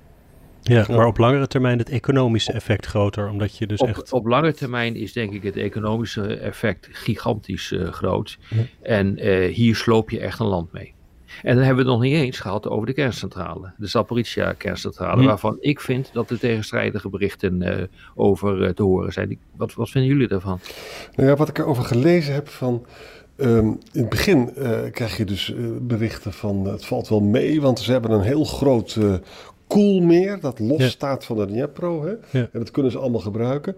Ja, 0.64 0.86
maar 0.90 1.06
op 1.06 1.18
langere 1.18 1.48
termijn 1.48 1.78
het 1.78 1.90
economische 1.90 2.52
effect 2.52 2.86
groter, 2.86 3.30
omdat 3.30 3.58
je 3.58 3.68
dus 3.68 3.80
Op, 3.80 3.88
echt... 3.88 4.14
op 4.14 4.26
lange 4.26 4.54
termijn 4.54 4.96
is 4.96 5.14
denk 5.14 5.34
ik 5.34 5.44
het 5.44 5.56
economische 5.56 6.36
effect 6.36 6.88
gigantisch 6.92 7.72
eh, 7.72 7.88
groot. 7.88 8.38
Ja. 8.50 8.64
En 8.82 9.18
eh, 9.18 9.54
hier 9.54 9.76
sloop 9.76 10.10
je 10.10 10.20
echt 10.20 10.40
een 10.40 10.46
land 10.46 10.72
mee. 10.72 10.94
En 11.44 11.56
dan 11.56 11.64
hebben 11.64 11.86
we 11.86 11.92
het 11.92 12.00
nog 12.00 12.10
niet 12.10 12.22
eens 12.22 12.40
gehad 12.40 12.68
over 12.68 12.86
de 12.86 12.94
kerncentrale. 12.94 13.74
De 13.78 13.88
Zaporizhia 13.88 14.54
kerncentrale. 14.54 15.24
Waarvan 15.24 15.58
ik 15.60 15.80
vind 15.80 16.10
dat 16.14 16.30
er 16.30 16.40
tegenstrijdige 16.40 17.10
berichten 17.10 17.62
eh, 17.62 17.84
over 18.16 18.74
te 18.74 18.84
horen 18.84 19.14
zijn. 19.14 19.40
Wat, 19.56 19.74
wat 19.74 19.90
vinden 19.90 20.12
jullie 20.12 20.28
daarvan? 20.28 20.60
Nou 21.16 21.30
ja, 21.30 21.36
wat 21.36 21.50
ik 21.50 21.58
erover 21.58 21.84
gelezen 21.84 22.34
heb 22.34 22.48
van... 22.48 22.86
ehm, 23.36 23.66
in 23.68 23.80
het 23.92 24.10
begin 24.10 24.56
eh, 24.56 24.80
krijg 24.92 25.18
je 25.18 25.26
dus 25.26 25.54
eh, 25.54 25.64
berichten 25.82 26.34
van... 26.34 26.66
het 26.68 26.86
valt 26.86 27.08
wel 27.10 27.22
mee, 27.22 27.62
want 27.62 27.80
ze 27.80 27.92
hebben 27.92 28.12
een 28.12 28.22
heel 28.22 28.44
groot 28.44 28.96
eh 29.02 29.14
koelmeer... 29.68 30.40
dat 30.40 30.60
los 30.60 30.78
Ja. 30.82 30.88
staat 30.90 31.26
van 31.26 31.38
de 31.38 31.46
Dnepro. 31.46 32.04
Hè? 32.06 32.10
Ja. 32.40 32.50
En 32.52 32.60
dat 32.60 32.72
kunnen 32.72 32.92
ze 32.92 32.98
allemaal 32.98 33.20
gebruiken. 33.22 33.76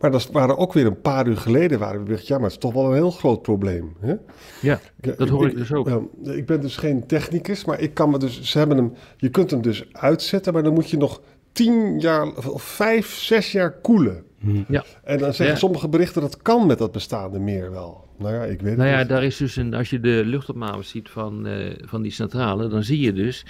Maar 0.00 0.10
dat 0.10 0.28
waren 0.32 0.56
ook 0.58 0.72
weer 0.72 0.86
een 0.86 1.00
paar 1.00 1.26
uur 1.26 1.36
geleden... 1.36 1.78
waren 1.78 1.98
we 1.98 2.04
bericht, 2.04 2.26
ja, 2.26 2.34
maar 2.34 2.44
het 2.44 2.52
is 2.52 2.58
toch 2.58 2.72
wel 2.72 2.86
een 2.86 2.94
heel 2.94 3.10
groot 3.10 3.42
probleem. 3.42 3.92
Hè? 4.00 4.14
Ja, 4.62 4.80
dat 5.16 5.28
hoor 5.28 5.46
ik 5.46 5.56
dus 5.56 5.72
ook. 5.72 5.88
ik 6.24 6.46
ben 6.46 6.60
dus 6.60 6.76
geen 6.76 7.06
technicus, 7.06 7.64
maar 7.64 7.80
ik 7.80 7.94
kan 7.94 8.10
me 8.10 8.18
dus... 8.18 8.42
Ze 8.42 8.58
hebben 8.58 8.76
hem, 8.76 8.92
je 9.16 9.28
kunt 9.28 9.50
hem 9.50 9.62
dus 9.62 9.88
uitzetten, 9.92 10.52
maar 10.52 10.62
dan 10.62 10.72
moet 10.74 10.90
je 10.90 10.96
nog 10.96 11.20
tien 11.52 12.00
jaar... 12.00 12.26
of 12.52 12.62
vijf, 12.62 13.14
zes 13.14 13.52
jaar 13.52 13.72
koelen. 13.72 14.24
Ja. 14.68 14.84
En 15.04 15.18
dan 15.18 15.34
zeggen 15.34 15.54
Ja. 15.54 15.60
sommige 15.60 15.88
berichten 15.88 16.20
dat 16.22 16.42
kan 16.42 16.66
met 16.66 16.78
dat 16.78 16.92
bestaande 16.92 17.38
meer 17.38 17.70
wel. 17.70 18.04
Nou 18.18 18.34
ja, 18.34 18.42
ik 18.44 18.60
weet 18.60 18.68
het 18.68 18.76
Nou 18.78 18.90
ja, 18.90 19.04
daar 19.04 19.24
is 19.24 19.36
dus 19.36 19.56
een, 19.56 19.74
als 19.74 19.90
je 19.90 20.00
de 20.00 20.22
luchtopnames 20.24 20.88
ziet 20.88 21.08
van, 21.08 21.46
eh, 21.46 21.72
van 21.80 22.02
die 22.02 22.10
centrale, 22.12 22.68
dan 22.68 22.82
zie 22.82 23.00
je 23.00 23.12
dus 23.12 23.46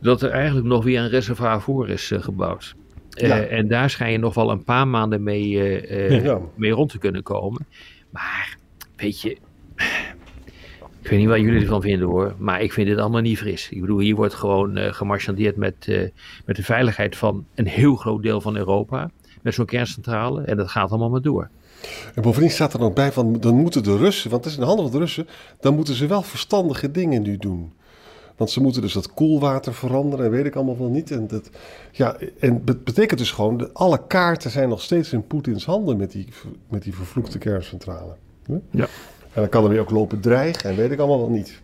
dat 0.00 0.22
er 0.22 0.30
eigenlijk 0.30 0.66
nog 0.66 0.84
weer 0.84 1.00
een 1.00 1.08
reservoir 1.08 1.60
voor 1.60 1.88
is 1.88 2.10
eh, 2.10 2.22
gebouwd. 2.22 2.74
Eh, 3.10 3.28
Ja. 3.28 3.40
En 3.42 3.68
daar 3.68 3.90
schijn 3.90 4.12
je 4.12 4.18
nog 4.18 4.34
wel 4.34 4.50
een 4.50 4.64
paar 4.64 4.88
maanden 4.88 5.22
mee, 5.22 5.48
Ja. 6.22 6.40
mee 6.56 6.70
rond 6.70 6.90
te 6.90 6.98
kunnen 6.98 7.22
komen. 7.22 7.66
Maar 8.10 8.56
weet 8.96 9.20
je, 9.20 9.30
ik 11.00 11.08
weet 11.08 11.18
niet 11.18 11.28
wat 11.28 11.40
jullie 11.40 11.60
ervan 11.60 11.82
vinden 11.82 12.08
hoor, 12.08 12.34
maar 12.38 12.62
ik 12.62 12.72
vind 12.72 12.86
dit 12.88 12.98
allemaal 12.98 13.20
niet 13.20 13.38
fris. 13.38 13.70
Ik 13.70 13.80
bedoel, 13.80 13.98
hier 13.98 14.14
wordt 14.14 14.34
gewoon 14.34 14.76
eh 14.76 14.92
gemarchandeerd 14.92 15.56
met, 15.56 15.86
met 16.46 16.56
de 16.56 16.62
veiligheid 16.62 17.16
van 17.16 17.46
een 17.54 17.66
heel 17.66 17.94
groot 17.94 18.22
deel 18.22 18.40
van 18.40 18.56
Europa. 18.56 19.10
Met 19.42 19.54
zo'n 19.54 19.66
kerncentrale 19.66 20.42
en 20.42 20.56
dat 20.56 20.70
gaat 20.70 20.90
allemaal 20.90 21.10
maar 21.10 21.22
door. 21.22 21.48
En 22.14 22.22
bovendien 22.22 22.50
staat 22.50 22.72
er 22.72 22.80
nog 22.80 22.92
bij 22.92 23.12
van, 23.12 23.40
dan 23.40 23.54
moeten 23.54 23.82
de 23.82 23.96
Russen, 23.96 24.30
want 24.30 24.44
het 24.44 24.52
is 24.52 24.58
in 24.58 24.64
de 24.64 24.68
handen 24.68 24.84
van 24.90 24.94
de 24.94 25.04
Russen, 25.04 25.28
dan 25.60 25.74
moeten 25.74 25.94
ze 25.94 26.06
wel 26.06 26.22
verstandige 26.22 26.90
dingen 26.90 27.22
nu 27.22 27.36
doen. 27.36 27.72
Want 28.36 28.50
ze 28.50 28.60
moeten 28.60 28.82
dus 28.82 28.92
dat 28.92 29.14
koelwater 29.14 29.74
veranderen 29.74 30.24
en 30.24 30.30
weet 30.30 30.44
ik 30.44 30.56
allemaal 30.56 30.78
wel 30.78 30.88
niet. 30.88 31.10
En 31.10 31.26
dat, 31.26 31.50
ja, 31.92 32.16
en 32.40 32.64
betekent 32.64 33.18
dus 33.18 33.30
gewoon, 33.30 33.56
dat 33.56 33.74
alle 33.74 34.06
kaarten 34.06 34.50
zijn 34.50 34.68
nog 34.68 34.82
steeds 34.82 35.12
in 35.12 35.26
Poetins 35.26 35.64
handen 35.64 35.96
met 35.96 36.12
die, 36.12 36.28
met 36.68 36.82
die 36.82 36.94
vervloekte 36.94 37.38
kerncentrale. 37.38 38.14
Ja. 38.70 38.88
En 39.32 39.40
dan 39.40 39.48
kan 39.48 39.64
er 39.64 39.70
weer 39.70 39.80
ook 39.80 39.90
lopen 39.90 40.20
dreigen 40.20 40.70
en 40.70 40.76
weet 40.76 40.90
ik 40.90 40.98
allemaal 40.98 41.18
wel 41.18 41.30
niet. 41.30 41.60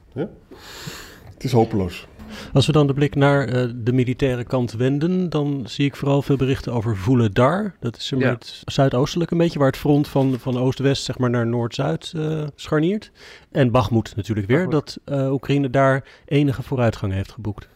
Het 1.34 1.44
is 1.44 1.52
hopeloos. 1.52 2.06
Als 2.52 2.66
we 2.66 2.72
dan 2.72 2.86
de 2.86 2.94
blik 2.94 3.14
naar 3.14 3.44
eh, 3.48 3.68
de 3.76 3.92
militaire 3.92 4.44
kant 4.44 4.72
wenden, 4.72 5.30
dan 5.30 5.62
zie 5.66 5.84
ik 5.86 5.96
vooral 5.96 6.22
veel 6.22 6.36
berichten 6.36 6.72
over 6.72 6.96
Vuhledar. 6.96 7.74
Dat 7.80 7.96
is 7.96 8.12
Ja. 8.16 8.28
het 8.28 8.62
zuidoostelijk 8.64 9.30
een 9.30 9.38
beetje, 9.38 9.58
waar 9.58 9.68
het 9.68 9.76
front 9.76 10.08
van, 10.08 10.38
van 10.38 10.58
oost-west 10.58 11.04
zeg 11.04 11.18
maar 11.18 11.30
naar 11.30 11.46
noord-zuid 11.46 12.12
eh, 12.16 12.42
scharniert. 12.54 13.10
En 13.52 13.70
Bakhmut 13.70 14.12
natuurlijk 14.16 14.46
weer, 14.46 14.68
dat 14.68 14.98
eh, 15.04 15.32
Oekraïne 15.32 15.70
daar 15.70 16.04
enige 16.24 16.62
vooruitgang 16.62 17.12
heeft 17.12 17.32
geboekt. 17.32 17.68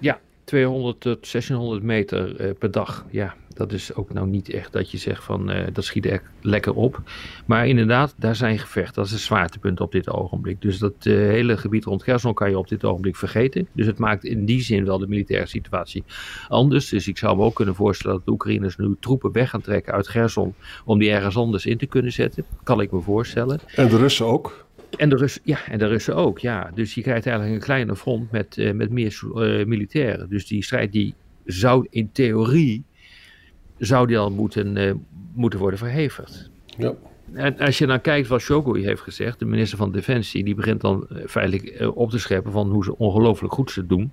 Ja. 0.00 0.18
200 0.44 1.00
tot 1.00 1.32
1600 1.32 1.82
meter 1.82 2.36
eh, 2.36 2.50
per 2.58 2.70
dag. 2.70 3.04
Ja, 3.10 3.34
dat 3.54 3.72
is 3.72 3.94
ook 3.94 4.12
nou 4.12 4.26
niet 4.26 4.50
echt 4.50 4.72
dat 4.72 4.90
je 4.90 4.98
zegt 4.98 5.24
van 5.24 5.50
uh, 5.50 5.62
dat 5.72 5.84
schiet 5.84 6.06
echt 6.06 6.24
lekker 6.40 6.74
op. 6.74 7.02
Maar 7.46 7.66
inderdaad, 7.68 8.14
daar 8.18 8.36
zijn 8.36 8.58
gevechten. 8.58 8.94
Dat 8.94 9.06
is 9.06 9.12
een 9.12 9.18
zwaartepunt 9.18 9.80
op 9.80 9.92
dit 9.92 10.10
ogenblik. 10.10 10.62
Dus 10.62 10.78
dat 10.78 10.92
uh, 11.02 11.16
hele 11.16 11.56
gebied 11.56 11.84
rond 11.84 12.02
Gerson 12.02 12.34
kan 12.34 12.50
je 12.50 12.58
op 12.58 12.68
dit 12.68 12.84
ogenblik 12.84 13.16
vergeten. 13.16 13.68
Dus 13.72 13.86
het 13.86 13.98
maakt 13.98 14.24
in 14.24 14.44
die 14.44 14.62
zin 14.62 14.84
wel 14.84 14.98
de 14.98 15.08
militaire 15.08 15.46
situatie 15.46 16.04
anders. 16.48 16.88
Dus 16.88 17.08
ik 17.08 17.18
zou 17.18 17.36
me 17.36 17.42
ook 17.42 17.54
kunnen 17.54 17.74
voorstellen 17.74 18.16
dat 18.16 18.26
de 18.26 18.32
Oekraïners 18.32 18.76
nu 18.76 18.96
troepen 19.00 19.32
weg 19.32 19.50
gaan 19.50 19.60
trekken 19.60 19.92
uit 19.92 20.08
Gerson. 20.08 20.54
Om 20.84 20.98
die 20.98 21.10
ergens 21.10 21.36
anders 21.36 21.66
in 21.66 21.78
te 21.78 21.86
kunnen 21.86 22.12
zetten. 22.12 22.44
Kan 22.62 22.80
ik 22.80 22.92
me 22.92 23.00
voorstellen. 23.00 23.60
En 23.74 23.88
de 23.88 23.96
Russen 23.96 24.26
ook? 24.26 24.63
En 24.96 25.08
de, 25.08 25.16
Russen, 25.16 25.42
ja, 25.44 25.66
en 25.66 25.78
de 25.78 25.86
Russen 25.86 26.16
ook, 26.16 26.38
ja. 26.38 26.70
Dus 26.74 26.94
je 26.94 27.02
krijgt 27.02 27.26
eigenlijk 27.26 27.56
een 27.56 27.66
kleine 27.66 27.96
front 27.96 28.30
met, 28.30 28.56
uh, 28.56 28.72
met 28.72 28.90
meer 28.90 29.20
uh, 29.24 29.66
militairen. 29.66 30.28
Dus 30.28 30.46
die 30.46 30.64
strijd 30.64 30.92
die 30.92 31.14
zou 31.44 31.86
in 31.90 32.10
theorie 32.12 32.84
zou 33.78 34.06
die 34.06 34.18
al 34.18 34.30
moeten, 34.30 34.76
uh, 34.76 34.92
moeten 35.34 35.58
worden 35.58 35.78
verhevigd. 35.78 36.50
Ja. 36.78 36.94
En 37.32 37.58
als 37.58 37.78
je 37.78 37.86
dan 37.86 38.00
kijkt 38.00 38.28
wat 38.28 38.40
Shogui 38.40 38.84
heeft 38.84 39.00
gezegd, 39.00 39.38
de 39.38 39.44
minister 39.44 39.78
van 39.78 39.92
Defensie, 39.92 40.44
die 40.44 40.54
begint 40.54 40.80
dan 40.80 41.06
feitelijk 41.26 41.90
op 41.94 42.10
te 42.10 42.18
scheppen 42.18 42.52
van 42.52 42.70
hoe 42.70 42.84
ze 42.84 42.98
ongelooflijk 42.98 43.52
goed 43.52 43.70
ze 43.70 43.86
doen. 43.86 44.12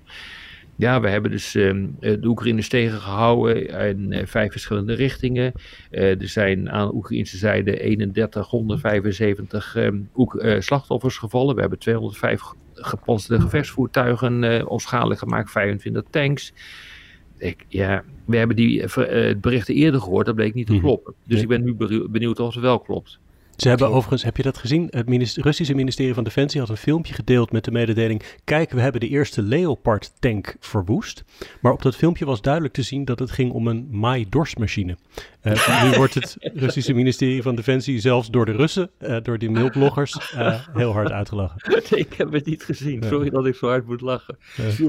Ja, 0.76 1.00
we 1.00 1.08
hebben 1.08 1.30
dus 1.30 1.54
uh, 1.54 1.86
de 2.00 2.26
Oekraïners 2.26 2.68
tegengehouden 2.68 3.68
in 3.88 4.12
uh, 4.12 4.26
vijf 4.26 4.50
verschillende 4.50 4.94
richtingen. 4.94 5.52
Uh, 5.90 6.20
er 6.20 6.28
zijn 6.28 6.70
aan 6.70 6.86
de 6.86 6.94
Oekraïnse 6.94 7.36
zijde 7.36 7.72
3175 8.12 9.76
um, 9.76 10.10
slachtoffers 10.58 11.16
gevallen. 11.18 11.54
We 11.54 11.60
hebben 11.60 11.78
205 11.78 12.42
gepantserde 12.74 13.42
gevechtsvoertuigen 13.42 14.68
onschadelijk 14.68 15.20
gemaakt, 15.20 15.50
25 15.50 16.02
tanks. 16.10 16.52
Ik, 17.38 17.64
ja, 17.68 18.04
we 18.24 18.36
hebben 18.36 18.56
die 18.56 18.84
berichten 19.40 19.74
eerder 19.74 20.00
gehoord, 20.00 20.26
dat 20.26 20.34
bleek 20.34 20.54
niet 20.54 20.66
te 20.66 20.78
kloppen. 20.78 21.14
Dus 21.26 21.40
ik 21.40 21.48
ben 21.48 21.64
nu 21.64 21.74
benieuwd 22.10 22.40
of 22.40 22.54
het 22.54 22.62
wel 22.62 22.80
klopt. 22.80 23.18
Ze 23.56 23.68
hebben 23.68 23.88
overigens, 23.88 24.22
heb 24.22 24.36
je 24.36 24.42
dat 24.42 24.58
gezien? 24.58 24.86
Het 24.90 25.08
minister, 25.08 25.42
Russische 25.42 25.74
ministerie 25.74 26.14
van 26.14 26.24
Defensie 26.24 26.60
had 26.60 26.68
een 26.68 26.76
filmpje 26.76 27.14
gedeeld 27.14 27.52
met 27.52 27.64
de 27.64 27.70
mededeling: 27.70 28.22
Kijk, 28.44 28.70
we 28.70 28.80
hebben 28.80 29.00
de 29.00 29.08
eerste 29.08 29.42
Leopard 29.42 30.12
tank 30.18 30.56
verwoest. 30.60 31.24
Maar 31.60 31.72
op 31.72 31.82
dat 31.82 31.96
filmpje 31.96 32.24
was 32.24 32.40
duidelijk 32.40 32.74
te 32.74 32.82
zien 32.82 33.04
dat 33.04 33.18
het 33.18 33.30
ging 33.30 33.52
om 33.52 33.66
een 33.66 33.88
Mai-Dors-machine. 33.90 34.96
Uh, 35.42 35.82
nu 35.84 35.96
wordt 35.96 36.14
het 36.14 36.36
Russische 36.40 36.92
ministerie 36.92 37.42
van 37.42 37.54
Defensie 37.54 38.00
zelfs 38.00 38.30
door 38.30 38.46
de 38.46 38.52
Russen, 38.52 38.90
uh, 39.00 39.16
door 39.22 39.38
die 39.38 39.50
mailbloggers, 39.50 40.34
uh, 40.34 40.60
heel 40.74 40.92
hard 40.92 41.10
uitgelachen. 41.10 41.82
ik 41.98 42.12
heb 42.12 42.32
het 42.32 42.46
niet 42.46 42.62
gezien. 42.62 43.02
Sorry 43.02 43.30
dat 43.30 43.46
ik 43.46 43.54
zo 43.54 43.68
hard 43.68 43.86
moet 43.86 44.00
lachen. 44.00 44.36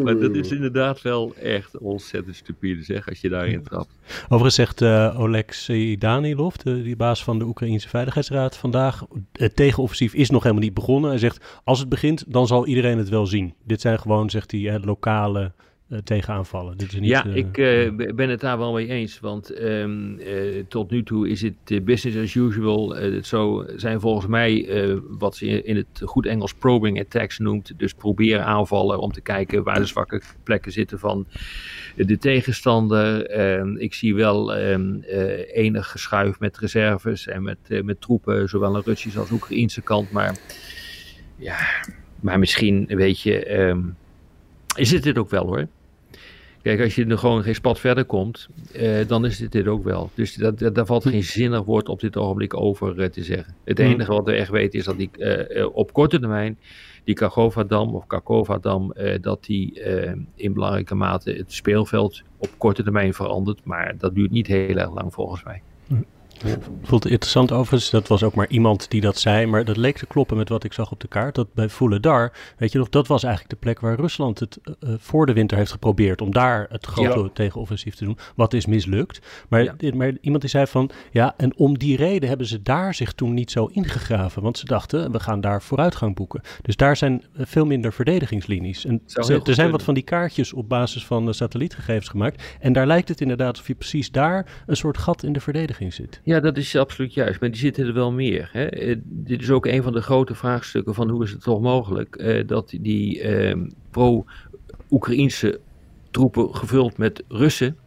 Maar 0.04 0.20
dat 0.20 0.36
is 0.36 0.52
inderdaad 0.52 1.02
wel 1.02 1.36
echt 1.36 1.78
ontzettend 1.78 2.36
stupide, 2.36 2.84
zeg, 2.84 3.10
als 3.10 3.22
je 3.22 3.30
daarin 3.30 3.64
trapt. 3.64 3.96
Overigens 4.24 4.56
zegt 4.56 4.82
Oleksiy 5.16 5.98
Danilov, 5.98 6.56
de, 6.56 6.84
die 6.84 6.96
baas 6.96 7.24
van 7.24 7.40
de 7.40 7.46
Oekraïnse 7.46 7.90
Veiligheidsraad, 7.90 8.58
vandaag: 8.64 9.06
het 9.32 9.56
tegenoffensief 9.56 10.14
is 10.14 10.30
nog 10.30 10.42
helemaal 10.44 10.64
niet 10.64 10.74
begonnen. 10.74 11.10
Hij 11.10 11.20
zegt: 11.20 11.62
als 11.64 11.80
het 11.80 11.90
begint, 11.90 12.24
dan 12.28 12.48
zal 12.48 12.66
iedereen 12.66 12.98
het 12.98 13.10
wel 13.10 13.26
zien. 13.26 13.54
Dit 13.66 13.82
zijn 13.82 14.00
gewoon, 14.00 14.30
zegt 14.30 14.52
hij, 14.52 14.80
lokale 14.80 15.54
tegenaanvallen. 16.04 16.78
Dit 16.78 16.94
is 16.94 17.00
niet, 17.00 17.10
ja, 17.10 17.26
uh, 17.26 17.36
ik 17.36 17.58
uh, 17.58 18.14
ben 18.16 18.30
het 18.30 18.40
daar 18.40 18.58
wel 18.58 18.74
mee 18.74 18.88
eens. 18.88 19.20
Want 19.20 19.62
um, 19.62 20.20
tot 20.68 20.92
nu 20.92 21.04
toe 21.04 21.30
is 21.30 21.42
het 21.42 21.86
business 21.86 22.18
as 22.18 22.36
usual. 22.36 22.96
zo 23.22 23.66
zijn 23.76 24.00
volgens 24.00 24.28
mij 24.28 24.68
wat 25.08 25.36
ze 25.36 25.64
in 25.64 25.76
het 25.76 26.02
goed 26.04 26.26
Engels 26.26 26.54
probing 26.54 27.00
attacks 27.00 27.40
noemt. 27.40 27.74
Dus 27.78 27.94
proberen 27.94 28.46
aanvallen 28.46 29.00
om 29.00 29.12
te 29.12 29.22
kijken 29.22 29.64
waar 29.64 29.80
de 29.80 29.86
zwakke 29.86 30.22
plekken 30.44 30.72
zitten 30.72 31.00
van 31.00 31.28
de 31.96 32.18
tegenstander. 32.18 33.26
Ehm, 33.26 33.76
ik 33.78 33.94
zie 33.94 34.16
wel 34.16 34.58
um, 34.58 35.02
enig 35.54 35.92
geschuif 35.92 36.40
met 36.40 36.58
reserves 36.58 37.28
en 37.28 37.44
met, 37.44 37.84
met 37.84 38.02
troepen, 38.02 38.50
zowel 38.50 38.68
aan 38.68 38.74
de 38.74 38.82
Russische 38.86 39.20
als 39.20 39.32
Oekraïnse 39.32 39.82
kant. 39.82 40.12
Maar 40.12 40.38
ja, 41.36 41.58
maar 42.20 42.40
misschien 42.40 42.86
weet 42.86 43.22
je. 43.22 43.60
Um, 43.60 43.96
is 44.76 44.92
het 44.92 45.04
dit 45.04 45.18
ook 45.18 45.30
wel 45.30 45.46
hoor. 45.46 45.68
Kijk, 46.64 46.82
als 46.82 46.96
je 46.96 47.06
er 47.06 47.18
gewoon 47.18 47.44
geen 47.44 47.56
spat 47.56 47.80
verder 47.80 48.06
komt, 48.06 48.48
uh, 48.76 49.08
dan 49.08 49.26
is 49.26 49.38
dit 49.38 49.52
dit 49.52 49.68
ook 49.68 49.84
wel. 49.84 50.10
Dus 50.14 50.36
dat, 50.36 50.60
dat, 50.60 50.76
daar 50.76 50.86
valt 50.86 51.06
geen 51.06 51.24
zinnig 51.24 51.64
woord 51.64 51.90
op 51.90 52.00
dit 52.00 52.18
ogenblik 52.18 52.54
over 52.54 53.00
uh, 53.00 53.06
te 53.06 53.24
zeggen. 53.24 53.56
Het 53.64 53.80
enige 53.80 54.12
wat 54.12 54.26
we 54.26 54.32
echt 54.32 54.50
weten 54.50 54.80
is 54.80 54.86
dat 54.86 54.98
die 54.98 55.10
uh, 55.18 55.68
op 55.76 55.94
korte 55.94 56.20
termijn, 56.20 56.58
die 57.04 57.16
Kakova-dam 57.16 57.96
of 57.96 58.08
Kakova-dam, 58.08 58.94
dat 59.22 59.44
die 59.44 59.82
in 60.36 60.54
belangrijke 60.54 60.96
mate 60.96 61.32
het 61.32 61.54
speelveld 61.54 62.22
op 62.38 62.50
korte 62.58 62.84
termijn 62.84 63.14
verandert. 63.14 63.64
Maar 63.64 63.98
dat 63.98 64.16
duurt 64.16 64.32
niet 64.32 64.48
heel 64.48 64.78
erg 64.78 64.94
lang 64.94 65.14
volgens 65.14 65.44
mij. 65.44 65.62
Ik 65.90 66.23
het 66.44 67.06
interessant 67.06 67.52
overigens, 67.52 67.90
dat 67.90 68.08
was 68.08 68.24
ook 68.24 68.36
maar 68.36 68.48
iemand 68.50 68.90
die 68.90 69.02
dat 69.02 69.18
zei, 69.18 69.46
maar 69.46 69.66
dat 69.66 69.78
leek 69.78 69.98
te 69.98 70.06
kloppen 70.06 70.38
met 70.38 70.50
wat 70.50 70.64
ik 70.64 70.74
zag 70.74 70.92
op 70.92 71.00
de 71.00 71.08
kaart. 71.08 71.36
Dat 71.36 71.54
bij 71.54 71.70
Vuledar, 71.70 72.32
weet 72.58 72.72
je 72.72 72.78
nog, 72.78 72.90
dat 72.90 73.08
was 73.08 73.24
eigenlijk 73.24 73.54
de 73.54 73.60
plek 73.60 73.80
waar 73.80 73.96
Rusland 73.96 74.40
het 74.40 74.60
uh, 74.66 74.94
voor 74.98 75.26
de 75.26 75.34
winter 75.34 75.58
heeft 75.58 75.72
geprobeerd 75.72 76.22
om 76.22 76.32
daar 76.32 76.68
het 76.70 76.86
grote 76.86 77.20
ja. 77.20 77.30
tegenoffensief 77.34 77.96
te 77.96 78.06
doen. 78.06 78.18
Wat 78.36 78.54
is 78.54 78.66
mislukt. 78.66 79.20
Maar, 79.50 79.64
ja. 79.64 79.96
maar, 79.96 80.12
iemand 80.22 80.42
die 80.42 80.50
zei 80.52 80.68
van, 80.68 80.90
ja, 81.12 81.34
en 81.38 81.58
om 81.58 81.78
die 81.78 81.98
reden 81.98 82.30
hebben 82.30 82.48
ze 82.48 82.62
daar 82.62 82.94
zich 82.94 83.14
toen 83.14 83.34
niet 83.34 83.52
zo 83.52 83.66
ingegraven. 83.66 84.42
Want 84.42 84.58
ze 84.58 84.66
dachten, 84.66 85.12
we 85.12 85.20
gaan 85.20 85.42
daar 85.42 85.62
vooruitgang 85.62 86.16
boeken. 86.16 86.42
Dus 86.62 86.76
daar 86.76 86.98
zijn 86.98 87.24
veel 87.36 87.66
minder 87.66 87.94
verdedigingslinies. 87.94 88.86
En 88.86 89.02
ze, 89.06 89.42
er 89.44 89.54
zijn 89.54 89.72
wat 89.72 89.84
van 89.84 89.94
die 89.94 90.04
kaartjes 90.04 90.54
op 90.54 90.70
basis 90.70 91.06
van 91.06 91.34
satellietgegevens 91.34 92.10
gemaakt. 92.10 92.44
En 92.60 92.74
daar 92.74 92.88
lijkt 92.88 93.10
het 93.10 93.22
inderdaad 93.22 93.50
alsof 93.50 93.68
je 93.68 93.76
precies 93.76 94.12
daar 94.12 94.64
een 94.66 94.78
soort 94.78 94.98
gat 94.98 95.24
in 95.24 95.34
de 95.34 95.40
verdediging 95.40 95.94
zit. 95.94 96.22
Ja, 96.24 96.33
dat 96.40 96.58
is 96.58 96.76
absoluut 96.76 97.14
juist, 97.14 97.40
maar 97.40 97.52
die 97.52 97.60
zitten 97.60 97.88
er 97.88 97.94
wel 97.94 98.12
meer. 98.12 98.50
Hè? 98.52 98.84
Uh, 98.84 98.96
dit 99.04 99.42
is 99.42 99.52
ook 99.52 99.66
een 99.66 99.84
van 99.84 99.94
de 99.94 100.02
grote 100.02 100.36
vraagstukken 100.36 100.94
van 100.94 101.10
hoe 101.10 101.24
is 101.24 101.32
het 101.32 101.44
toch 101.44 101.62
mogelijk 101.62 102.22
uh, 102.22 102.48
dat 102.48 102.74
die 102.80 103.24
uh, 103.24 103.56
pro-Oekraïnse 103.90 105.60
troepen 106.12 106.56
gevuld 106.56 106.98
met 106.98 107.24
Russen, 107.28 107.78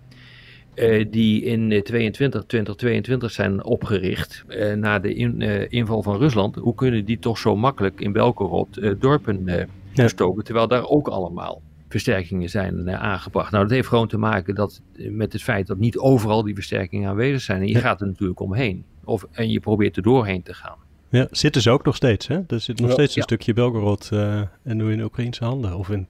eh, 0.75 1.07
die 1.11 1.43
in 1.43 1.83
22, 1.83 2.45
2022 2.45 3.31
zijn 3.31 3.65
opgericht 3.65 4.45
na 4.77 4.99
de 4.99 5.15
in, 5.15 5.41
inval 5.71 6.03
van 6.03 6.19
Rusland, 6.19 6.55
hoe 6.55 6.75
kunnen 6.75 7.05
die 7.05 7.19
toch 7.19 7.39
zo 7.39 7.57
makkelijk 7.57 8.01
in 8.01 8.13
Belgorod 8.13 8.81
dorpen 8.99 9.69
stoken, 9.95 10.45
terwijl 10.45 10.69
daar 10.69 10.89
ook 10.89 11.09
allemaal 11.09 11.63
versterkingen 11.89 12.49
zijn 12.49 12.89
uh, 12.89 13.03
aangebracht. 13.03 13.51
Nou, 13.51 13.63
dat 13.63 13.73
heeft 13.73 13.89
gewoon 13.89 14.09
te 14.09 14.19
maken 14.19 14.55
dat, 14.55 14.83
met 14.97 15.33
het 15.33 15.43
feit 15.43 15.67
dat 15.67 15.79
niet 15.79 15.99
overal 15.99 16.43
die 16.43 16.55
versterkingen 16.55 17.09
aanwezig 17.09 17.41
zijn. 17.41 17.61
En 17.61 17.69
je 17.69 17.79
gaat 17.79 18.01
er 18.01 18.07
natuurlijk 18.07 18.41
omheen. 18.41 18.85
Of, 19.05 19.27
en 19.33 19.51
je 19.51 19.61
probeert 19.61 19.97
er 19.97 20.03
doorheen 20.03 20.43
te 20.43 20.55
gaan. 20.55 20.77
Ja, 21.09 21.29
zitten 21.31 21.63
ze 21.63 21.71
ook 21.71 21.85
nog 21.85 21.97
steeds. 21.97 22.27
Hè? 22.27 22.41
Er 22.49 22.61
zit 22.61 22.81
nog 22.81 22.89
ja, 22.89 22.95
steeds 22.95 23.15
een 23.15 23.21
ja. 23.21 23.27
stukje 23.27 23.53
Belgorod 23.53 24.11
uh, 24.13 24.41
en 24.63 24.77
nu 24.77 24.93
in 24.93 25.03
Oekraïnse 25.03 25.45
handen. 25.45 25.77
Of 25.77 25.91
in 25.91 26.07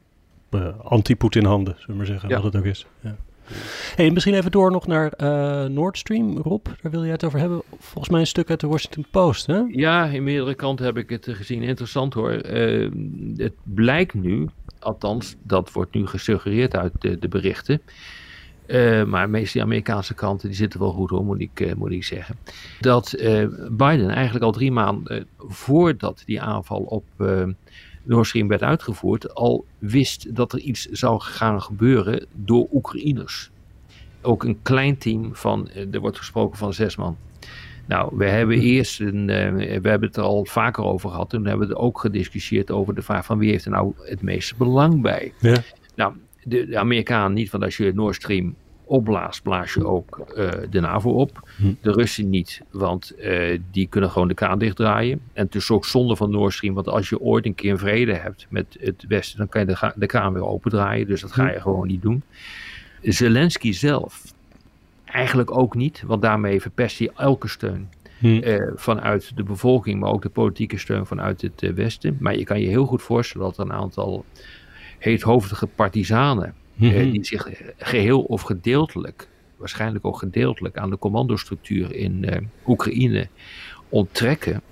uh, 0.50 0.68
anti-Poetin 0.82 1.44
handen, 1.44 1.74
zullen 1.74 1.90
we 1.90 1.96
maar 1.96 2.06
zeggen, 2.06 2.28
wat 2.28 2.42
het 2.42 2.56
ook 2.56 2.64
is. 2.64 2.86
Ja. 3.00 3.16
Hey, 3.96 4.10
misschien 4.10 4.34
even 4.34 4.50
door 4.50 4.70
nog 4.70 4.86
naar 4.86 5.12
uh, 5.18 5.64
Nord 5.64 5.98
Stream. 5.98 6.38
Rob, 6.38 6.66
daar 6.82 6.92
wil 6.92 7.02
jij 7.02 7.12
het 7.12 7.24
over 7.24 7.38
hebben. 7.38 7.62
Volgens 7.78 8.08
mij 8.08 8.20
een 8.20 8.26
stuk 8.26 8.50
uit 8.50 8.60
de 8.60 8.66
Washington 8.66 9.06
Post, 9.10 9.46
hè? 9.46 9.62
Ja, 9.68 10.04
in 10.04 10.24
meerdere 10.24 10.54
kanten 10.54 10.84
heb 10.84 10.96
ik 10.96 11.10
het 11.10 11.28
gezien. 11.30 11.62
Interessant 11.62 12.14
hoor. 12.14 12.46
Uh, 12.46 12.90
het 13.36 13.54
blijkt 13.62 14.14
nu, 14.14 14.48
althans, 14.86 15.36
dat 15.42 15.72
wordt 15.72 15.94
nu 15.94 16.06
gesuggereerd 16.06 16.76
uit 16.76 16.92
de, 16.98 17.18
de 17.18 17.28
berichten. 17.28 17.80
Uh, 18.66 19.04
maar 19.04 19.30
meestal 19.30 19.52
die 19.52 19.62
Amerikaanse 19.62 20.14
kanten 20.14 20.48
die 20.48 20.56
zitten 20.56 20.80
wel 20.80 20.92
goed 20.92 21.10
hoor, 21.10 21.24
moet 21.24 21.40
ik, 21.40 21.60
uh, 21.60 21.74
moet 21.74 21.90
ik 21.90 22.04
zeggen. 22.04 22.36
Dat 22.80 23.14
uh, 23.18 23.46
Biden 23.70 24.10
eigenlijk 24.10 24.44
al 24.44 24.52
drie 24.52 24.72
maanden 24.72 25.26
voordat 25.38 26.22
die 26.26 26.40
aanval 26.40 26.80
op 26.80 27.04
Nord 28.02 28.26
Stream 28.26 28.48
werd 28.48 28.62
uitgevoerd, 28.62 29.34
al 29.34 29.64
wist 29.78 30.34
dat 30.34 30.52
er 30.52 30.58
iets 30.58 30.84
zou 30.84 31.20
gaan 31.20 31.62
gebeuren 31.62 32.26
door 32.32 32.66
Oekraïners. 32.72 33.50
Ook 34.22 34.44
een 34.44 34.58
klein 34.62 34.98
team 34.98 35.34
van, 35.34 35.68
er 35.90 36.00
wordt 36.00 36.18
gesproken 36.18 36.58
van 36.58 36.72
zes 36.72 36.96
man. 36.96 37.16
Nou, 37.86 38.16
we 38.16 38.24
hebben 38.24 38.60
eerst 38.60 39.00
een, 39.00 39.28
uh, 39.28 39.52
we 39.80 39.88
hebben 39.88 40.08
het 40.08 40.16
er 40.16 40.22
al 40.22 40.44
vaker 40.44 40.84
over 40.84 41.10
gehad. 41.10 41.30
Toen 41.30 41.46
hebben 41.46 41.68
we 41.68 41.74
het 41.74 41.82
ook 41.82 42.00
gediscussieerd 42.00 42.70
over 42.70 42.94
de 42.94 43.02
vraag 43.02 43.24
van 43.24 43.38
wie 43.38 43.50
heeft 43.50 43.64
er 43.64 43.70
nou 43.70 43.92
het 43.96 44.22
meeste 44.22 44.54
belang 44.56 45.02
bij. 45.02 45.32
Ja. 45.40 45.62
Nou, 45.94 46.14
de, 46.42 46.66
de 46.66 46.78
Amerikanen 46.78 47.32
niet, 47.32 47.50
want 47.50 47.64
als 47.64 47.76
je 47.76 47.92
Nord 47.94 48.14
Stream 48.14 48.54
opblaast, 48.84 49.42
blaas 49.42 49.74
je 49.74 49.86
ook 49.86 50.26
uh, 50.36 50.50
de 50.70 50.80
NAVO 50.80 51.10
op. 51.10 51.48
Hm. 51.56 51.72
De 51.80 51.92
Russen 51.92 52.30
niet, 52.30 52.62
want 52.70 53.12
uh, 53.18 53.58
die 53.70 53.86
kunnen 53.86 54.10
gewoon 54.10 54.28
de 54.28 54.34
kraan 54.34 54.58
dichtdraaien. 54.58 55.20
En 55.32 55.44
het 55.44 55.54
is 55.54 55.70
ook 55.70 55.84
zonde 55.84 56.16
van 56.16 56.30
Nord 56.30 56.52
Stream, 56.52 56.74
want 56.74 56.88
als 56.88 57.08
je 57.08 57.20
ooit 57.20 57.46
een 57.46 57.54
keer 57.54 57.78
vrede 57.78 58.14
hebt 58.14 58.46
met 58.48 58.76
het 58.80 59.04
Westen, 59.08 59.38
dan 59.38 59.48
kan 59.48 59.60
je 59.60 59.66
de, 59.66 59.92
de 59.96 60.06
kraan 60.06 60.32
weer 60.32 60.46
opendraaien. 60.46 61.06
Dus 61.06 61.20
dat 61.20 61.32
ga 61.32 61.48
je 61.48 61.56
hm. 61.56 61.60
gewoon 61.60 61.86
niet 61.86 62.02
doen. 62.02 62.22
Zelensky 63.02 63.72
zelf 63.72 64.34
eigenlijk 65.16 65.56
ook 65.58 65.74
niet, 65.74 66.02
want 66.06 66.22
daarmee 66.22 66.60
verpest 66.60 66.98
hij 66.98 67.10
elke 67.16 67.48
steun. 67.48 67.88
Hm. 68.18 68.26
Uh, 68.26 68.72
vanuit 68.74 69.36
de 69.36 69.42
bevolking, 69.42 70.00
maar 70.00 70.10
ook 70.10 70.22
de 70.22 70.28
politieke 70.28 70.78
steun 70.78 71.06
vanuit 71.06 71.42
het 71.42 71.74
Westen. 71.74 72.16
Maar 72.20 72.36
je 72.36 72.44
kan 72.44 72.60
je 72.60 72.68
heel 72.68 72.86
goed 72.86 73.02
voorstellen 73.02 73.46
dat 73.46 73.58
een 73.58 73.72
aantal 73.72 74.24
heethoofdige 74.98 75.66
partizanen 75.66 76.54
eh, 76.80 77.12
die 77.12 77.24
zich 77.24 77.48
geheel 77.76 78.22
of 78.22 78.42
gedeeltelijk, 78.42 79.28
waarschijnlijk 79.56 80.04
ook 80.04 80.18
gedeeltelijk, 80.18 80.78
aan 80.78 80.90
de 80.90 80.98
commandostructuur 80.98 81.94
in 81.94 82.24
eh, 82.24 82.40
Oekraïne 82.66 83.28
onttrekken, 83.88 84.62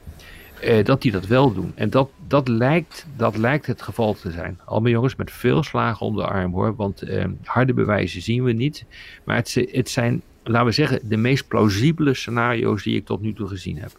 eh, 0.64 0.84
dat 0.84 1.02
die 1.02 1.12
dat 1.12 1.26
wel 1.26 1.52
doen. 1.52 1.72
En 1.74 1.90
dat, 1.90 2.10
dat, 2.26 2.48
lijkt, 2.48 3.06
dat 3.16 3.36
lijkt 3.36 3.66
het 3.66 3.82
geval 3.82 4.14
te 4.14 4.30
zijn. 4.30 4.60
Allemaal 4.64 4.90
jongens 4.90 5.16
met 5.16 5.30
veel 5.30 5.62
slagen 5.62 6.06
om 6.06 6.16
de 6.16 6.26
arm 6.26 6.52
hoor, 6.52 6.76
want 6.76 7.02
eh, 7.02 7.24
harde 7.44 7.74
bewijzen 7.74 8.22
zien 8.22 8.44
we 8.44 8.52
niet. 8.52 8.84
Maar 9.24 9.36
het, 9.36 9.54
het 9.70 9.90
zijn, 9.90 10.22
laten 10.44 10.66
we 10.66 10.72
zeggen, 10.72 11.00
de 11.02 11.16
meest 11.16 11.48
plausibele 11.48 12.14
scenario's 12.14 12.82
die 12.82 12.96
ik 12.96 13.04
tot 13.04 13.20
nu 13.20 13.32
toe 13.32 13.48
gezien 13.48 13.78
heb. 13.78 13.90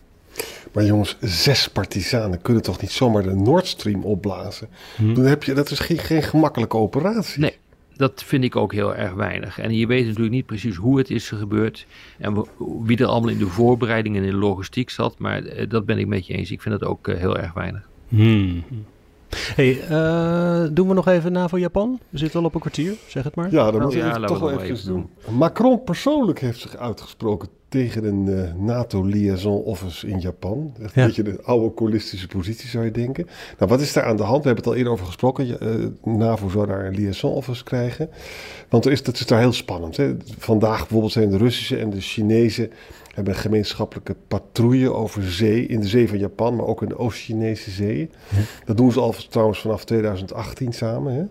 Maar 0.74 0.86
jongens, 0.86 1.18
zes 1.20 1.68
partisanen 1.68 2.42
kunnen 2.42 2.64
toch 2.64 2.82
niet 2.82 2.92
zomaar 2.92 3.24
de 3.24 3.34
Nord 3.34 3.68
Stream 3.68 4.04
opblazen? 4.04 4.68
Hm. 4.96 5.14
Dan 5.14 5.24
heb 5.24 5.44
je, 5.44 5.54
dat 5.54 5.72
is 5.72 5.80
geen, 5.80 5.98
geen 5.98 6.24
gemakkelijke 6.24 6.78
operatie. 6.78 7.40
Nee, 7.42 7.58
dat 7.96 8.24
vind 8.24 8.44
ik 8.44 8.56
ook 8.56 8.74
heel 8.74 8.96
erg 8.96 9.14
weinig. 9.14 9.60
En 9.60 9.75
je 9.75 9.88
weet 9.88 10.06
natuurlijk 10.06 10.34
niet 10.34 10.46
precies 10.46 10.75
hoe 10.75 10.98
het 10.98 11.10
is 11.10 11.30
gebeurd. 11.30 11.86
En 12.18 12.46
wie 12.84 12.98
er 12.98 13.06
allemaal 13.06 13.30
in 13.30 13.38
de 13.38 13.48
voorbereiding 13.48 14.16
en 14.16 14.24
in 14.24 14.30
de 14.30 14.36
logistiek 14.36 14.90
zat. 14.90 15.20
Maar 15.20 15.44
eh, 15.44 15.70
dat 15.70 15.86
ben 15.86 15.98
ik 15.98 16.08
met 16.08 16.28
je 16.28 16.34
eens. 16.34 16.52
Ik 16.52 16.62
vind 16.62 16.74
het 16.74 16.84
ook 16.90 17.08
eh, 17.08 17.18
heel 17.18 17.38
erg 17.38 17.54
weinig. 17.54 17.90
Hmm. 18.08 18.64
Hey, 19.56 19.82
uh, 19.89 20.68
doen 20.72 20.88
we 20.88 20.94
nog 20.94 21.08
even 21.08 21.32
NAVO-Japan? 21.32 22.00
We 22.10 22.18
zitten 22.18 22.39
al 22.39 22.46
op 22.46 22.54
een 22.54 22.60
kwartier, 22.60 22.94
zeg 23.08 23.24
het 23.24 23.36
maar. 23.36 23.51
Ja, 23.51 23.72
dat 23.72 23.82
moeten 23.82 24.22
we 24.22 24.27
toch 24.27 24.39
wel 24.39 24.62
even 24.62 24.88
doen. 24.88 25.10
Macron 25.30 25.84
persoonlijk 25.84 26.39
heeft 26.39 26.60
zich 26.60 26.77
uitgesproken 26.77 27.50
tegen 27.70 28.06
een 28.06 28.27
uh, 28.27 28.54
NATO-liaison 28.58 29.63
office 29.63 30.08
in 30.08 30.20
Japan. 30.20 30.74
Echt 30.82 30.94
ja. 30.94 31.01
een 31.01 31.08
beetje 31.08 31.24
de 31.24 31.39
oude 31.44 31.72
holistische 31.75 32.27
positie 32.27 32.70
zou 32.70 32.86
je 32.86 32.92
denken. 32.92 33.27
Nou, 33.58 33.72
wat 33.72 33.82
is 33.82 33.94
daar 33.94 34.04
aan 34.04 34.18
de 34.18 34.24
hand? 34.24 34.44
We 34.44 34.48
hebben 34.48 34.63
het 34.63 34.74
al 34.74 34.75
eerder 34.75 34.94
over 34.94 35.06
gesproken. 35.06 35.58
Uh, 36.04 36.15
NAVO 36.15 36.50
zou 36.50 36.68
daar 36.68 36.86
een 36.86 36.96
liaison 36.96 37.32
office 37.32 37.63
krijgen. 37.63 38.10
Want 38.70 38.86
er 38.86 38.92
is, 38.92 39.04
dat 39.04 39.15
is 39.15 39.25
daar 39.25 39.39
heel 39.39 39.54
spannend. 39.54 39.98
Hè? 39.98 40.15
Vandaag 40.38 40.80
bijvoorbeeld 40.80 41.12
zijn 41.12 41.30
de 41.30 41.38
Russische 41.38 41.77
en 41.77 41.89
de 41.89 42.01
Chinese 42.01 42.70
hebben 43.16 43.34
een 43.34 43.40
gemeenschappelijke 43.40 44.16
patrouille 44.28 44.94
over 44.94 45.32
zee, 45.32 45.66
in 45.66 45.80
de 45.80 45.88
zee 45.88 46.10
van 46.10 46.18
Japan, 46.18 46.56
maar 46.56 46.66
ook 46.66 46.82
in 46.82 46.88
de 46.88 46.98
Oost-Chinese 46.98 47.72
zee. 47.72 48.10
Dat 48.66 48.78
doen 48.78 48.92
ze 48.92 49.00
al 49.00 49.16
trouwens 49.30 49.60
vanaf 49.60 49.86
2018 49.86 50.74
samen. 50.74 51.14
Hè? 51.14 51.24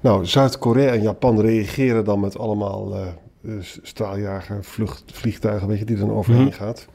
Nou, 0.00 0.26
Zuid-Korea 0.26 0.92
en 0.92 1.02
Japan 1.02 1.40
reageren 1.40 2.04
dan 2.04 2.20
met 2.20 2.38
allemaal 2.38 2.96
uh, 3.42 3.56
straaljager, 3.82 4.64
vlucht, 4.64 5.02
vliegtuigen, 5.06 5.68
weet 5.68 5.78
je, 5.78 5.84
die 5.84 5.96
dan 5.96 6.12
overheen 6.12 6.44
mm 6.44 6.52
gaat. 6.52 6.86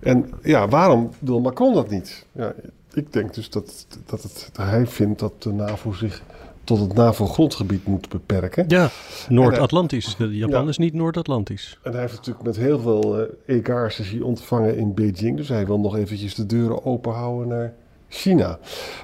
En 0.00 0.30
ja, 0.42 0.68
waarom 0.68 1.10
wil 1.18 1.40
Macron 1.40 1.74
dat 1.74 1.90
niet? 1.90 2.26
Ja, 2.32 2.54
ik 2.92 3.12
denk 3.12 3.34
dus 3.34 3.50
dat, 3.50 3.86
dat 4.06 4.22
het, 4.22 4.50
hij 4.52 4.86
vindt 4.86 5.18
dat 5.18 5.42
de 5.42 5.52
NAVO 5.52 5.92
zich 5.92 6.22
tot 6.64 6.80
het 6.80 6.94
NAVO-grondgebied 6.94 7.86
moet 7.86 8.08
beperken. 8.08 8.64
Ja, 8.68 8.90
Noord-Atlantisch. 9.28 10.16
Japan 10.18 10.68
is 10.68 10.78
niet 10.78 10.94
Noord-Atlantisch. 10.94 11.78
En 11.82 11.92
hij 11.92 12.00
heeft 12.00 12.16
natuurlijk 12.16 12.44
met 12.44 12.56
heel 12.56 12.78
veel 12.78 13.20
uh, 13.20 13.26
egaars 13.46 14.20
ontvangen 14.20 14.76
in 14.76 14.94
Beijing. 14.94 15.36
Dus 15.36 15.48
hij 15.48 15.66
wil 15.66 15.80
nog 15.80 15.96
eventjes 15.96 16.34
de 16.34 16.46
deuren 16.46 16.84
open 16.84 17.12
houden 17.12 17.48
naar 17.48 17.72
China. 18.08 18.58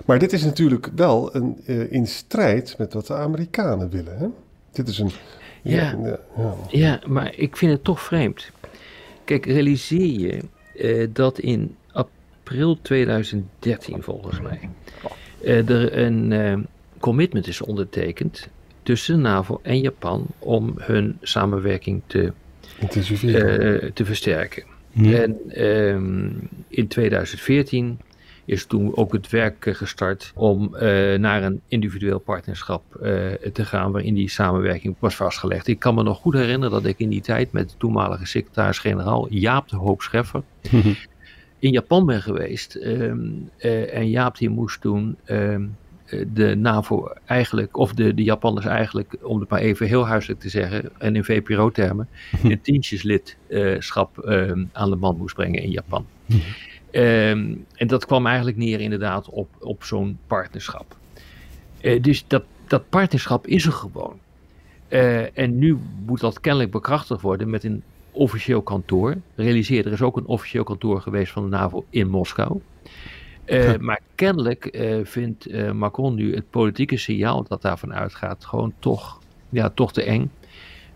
Maar 0.05 0.19
dit 0.19 0.33
is 0.33 0.45
natuurlijk 0.45 0.91
wel 0.95 1.35
een, 1.35 1.61
uh, 1.67 1.93
in 1.93 2.07
strijd 2.07 2.75
met 2.79 2.93
wat 2.93 3.07
de 3.07 3.15
Amerikanen 3.15 3.91
willen. 3.91 4.19
Hè? 4.19 4.27
Dit 4.73 4.89
is 4.89 4.99
een... 4.99 5.11
Ja, 5.63 5.97
ja, 6.03 6.19
ja. 6.37 6.55
ja, 6.69 7.01
maar 7.07 7.35
ik 7.37 7.57
vind 7.57 7.73
het 7.73 7.85
toch 7.85 8.01
vreemd. 8.03 8.51
Kijk, 9.25 9.47
realiseer 9.47 10.21
je 10.21 10.41
uh, 10.75 11.09
dat 11.13 11.39
in 11.39 11.77
april 11.93 12.79
2013 12.83 14.03
volgens 14.03 14.41
mij... 14.41 14.69
er 15.43 15.99
een 15.99 16.33
commitment 17.01 17.47
is 17.47 17.61
ondertekend 17.61 18.49
tussen 18.83 19.17
de 19.17 19.21
NAVO 19.21 19.61
en 19.63 19.81
Japan 19.81 20.27
om 20.39 20.75
hun 20.79 21.19
samenwerking 21.21 22.03
te, 22.07 22.33
uh, 23.23 23.91
te 23.95 24.05
versterken. 24.05 24.65
En 24.95 25.63
um, 25.67 26.49
in 26.69 26.89
2014 26.89 27.99
is 28.45 28.65
toen 28.65 28.97
ook 28.97 29.13
het 29.13 29.31
werk 29.31 29.67
gestart 29.71 30.33
om 30.35 30.75
uh, 30.75 30.81
naar 31.19 31.43
een 31.43 31.61
individueel 31.69 32.19
partnerschap 32.19 32.83
uh, 33.03 33.33
te 33.53 33.65
gaan 33.65 33.93
waarin 33.93 34.15
die 34.15 34.31
samenwerking 34.31 34.97
was 34.99 35.17
vastgelegd. 35.17 35.67
Ik 35.67 35.79
kan 35.79 35.95
me 35.95 36.03
nog 36.03 36.19
goed 36.19 36.35
herinneren 36.35 36.71
dat 36.71 36.85
ik 36.85 36.99
in 36.99 37.09
die 37.09 37.21
tijd 37.21 37.53
met 37.53 37.71
de 37.71 37.77
toenmalige 37.77 38.27
secretaris-generaal 38.27 39.27
Jaap 39.31 39.69
de 39.69 39.77
Hoop 39.77 40.03
Scheffer 40.03 40.43
in 41.59 41.71
Japan 41.71 42.07
ben 42.07 42.23
geweest. 42.23 42.75
Um, 42.75 43.51
en 43.93 44.11
Jaap 44.11 44.39
die 44.39 44.49
moest 44.49 44.81
toen 44.81 45.17
um, 45.27 45.77
de 46.33 46.55
NAVO 46.55 47.13
eigenlijk, 47.27 47.77
of 47.77 47.95
de, 47.95 48.15
de 48.15 48.23
Japanners 48.23 48.67
eigenlijk, 48.67 49.17
om 49.23 49.41
het 49.41 49.49
maar 49.49 49.61
even 49.61 49.87
heel 49.87 50.07
huiselijk 50.07 50.41
te 50.41 50.49
zeggen, 50.49 50.91
en 50.99 51.17
in 51.17 51.25
VPRO-termen, 51.25 52.09
een 52.43 52.61
tientjeslidschap 52.61 54.25
uh, 54.25 54.53
aan 54.73 54.91
de 54.91 54.97
man 54.97 55.17
moest 55.17 55.35
brengen 55.35 55.63
in 55.63 55.71
Japan. 55.71 56.07
um, 56.93 57.67
en 57.75 57.87
dat 57.87 58.07
kwam 58.07 58.27
eigenlijk 58.27 58.57
neer 58.57 58.81
inderdaad 58.81 59.29
op, 59.29 59.49
op 59.59 59.85
zo'n 59.85 60.19
partnerschap. 60.27 60.97
Uh, 61.81 62.03
dus 62.03 62.25
dat, 62.27 62.45
dat 62.67 62.89
partnerschap 62.89 63.47
is 63.47 63.67
er 63.67 63.73
gewoon. 63.73 64.19
Uh, 64.89 65.39
en 65.39 65.59
nu 65.59 65.79
moet 66.07 66.21
dat 66.21 66.41
kennelijk 66.41 66.71
bekrachtigd 66.71 67.21
worden 67.21 67.51
met 67.51 67.65
een 67.65 67.83
officieel 68.11 68.63
kantoor. 68.63 69.17
Realiseer, 69.35 69.87
er 69.87 69.93
is 69.93 70.03
ook 70.03 70.17
een 70.17 70.27
officieel 70.27 70.65
kantoor 70.65 71.01
geweest 71.01 71.33
van 71.33 71.43
de 71.43 71.49
NAVO 71.49 71.85
in 71.91 72.09
Moskou. 72.09 72.61
Uh, 73.51 73.77
maar 73.77 74.01
kennelijk 74.15 74.69
uh, 74.81 75.05
vindt 75.05 75.49
uh, 75.49 75.71
Macron 75.71 76.15
nu 76.15 76.35
het 76.35 76.51
politieke 76.51 76.97
signaal 76.97 77.45
dat 77.49 77.63
daarvan 77.63 77.95
uitgaat 77.95 78.45
gewoon 78.45 78.73
toch, 78.79 79.19
ja, 79.49 79.71
toch 79.71 79.93
te 79.93 80.03
eng. 80.03 80.21
Um, 80.21 80.29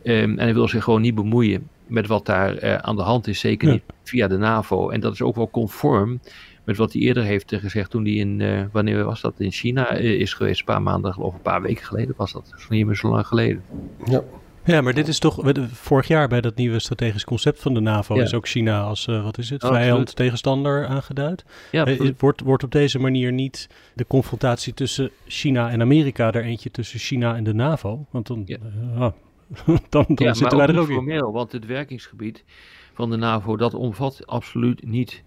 en 0.03 0.39
hij 0.39 0.55
wil 0.55 0.69
zich 0.69 0.85
gewoon 0.85 1.01
niet 1.01 1.15
bemoeien 1.15 1.69
met 1.87 2.07
wat 2.07 2.27
daar 2.27 2.83
aan 2.83 2.97
de 2.97 3.03
hand 3.03 3.27
is, 3.27 3.41
zeker 3.41 3.69
ja. 3.69 3.73
niet 3.75 3.83
via 4.03 4.29
de 4.29 4.37
NAVO. 4.37 4.91
En 4.91 5.01
dat 5.01 5.13
is 5.13 5.23
ook 5.23 5.37
wel 5.37 5.51
conform 5.51 6.21
met 6.65 6.77
wat 6.77 6.93
hij 6.93 7.03
eerder 7.03 7.23
heeft 7.23 7.55
gezegd 7.57 7.91
toen 7.91 8.05
hij 8.05 8.13
in, 8.13 8.69
wanneer 8.73 9.05
was 9.05 9.21
dat, 9.21 9.35
in 9.39 9.53
China 9.53 9.91
is 9.91 10.35
geweest, 10.35 10.59
een 10.59 10.67
paar 10.67 10.83
maanden 10.83 11.17
of 11.17 11.35
een 11.35 11.43
paar 11.43 11.63
weken 11.63 11.85
geleden 11.85 12.15
was 12.17 12.33
dat. 12.33 12.47
Dat 12.51 12.59
is 12.59 12.69
niet 12.69 12.87
meer 12.87 12.97
zo 12.97 13.09
lang 13.09 13.27
geleden. 13.27 13.63
Ja. 14.05 14.23
Ja, 14.65 14.81
maar 14.81 14.95
dit 14.95 15.09
is 15.09 15.19
toch 15.19 15.53
vorig 15.73 16.09
jaar 16.09 16.29
bij 16.29 16.41
dat 16.41 16.57
nieuwe 16.57 16.79
strategisch 16.79 17.25
concept 17.25 17.61
van 17.61 17.75
de 17.75 17.81
NAVO 17.81 18.15
ja. 18.15 18.23
is 18.23 18.35
ook 18.35 18.49
China 18.49 18.83
als 18.83 19.07
uh, 19.07 19.25
wat 19.25 19.39
is 19.39 19.51
het, 19.51 19.61
vijand, 19.61 19.89
absoluut. 19.89 20.17
tegenstander 20.17 20.87
aangeduid. 20.87 21.45
Ja, 21.71 21.89
uh, 21.89 22.11
wordt, 22.19 22.41
wordt 22.41 22.65
op 22.65 22.73
deze 22.73 22.99
manier 22.99 23.33
niet 23.33 23.69
de 23.95 24.07
confrontatie 24.07 24.75
tussen 24.75 25.11
China 25.27 25.71
en 25.71 25.81
Amerika 25.81 26.33
er 26.33 26.45
eentje 26.45 26.71
tussen 26.71 26.99
China 26.99 27.37
en 27.37 27.45
de 27.45 27.55
NAVO? 27.55 28.07
Want 28.11 28.27
dan, 28.27 28.43
ja. 28.47 28.59
uh, 28.95 28.99
dan, 29.89 30.05
dan 30.09 30.27
ja, 30.27 30.35
zitten 30.35 30.59
wij 30.59 30.67
er 30.67 30.79
ook 30.79 30.87
formeel. 30.87 31.33
Want 31.33 31.53
het 31.53 31.67
werkingsgebied 31.67 32.45
van 32.95 33.11
de 33.11 33.17
NAVO 33.17 33.57
dat 33.57 33.75
omvat 33.75 34.27
absoluut 34.27 34.87
niet 34.87 35.23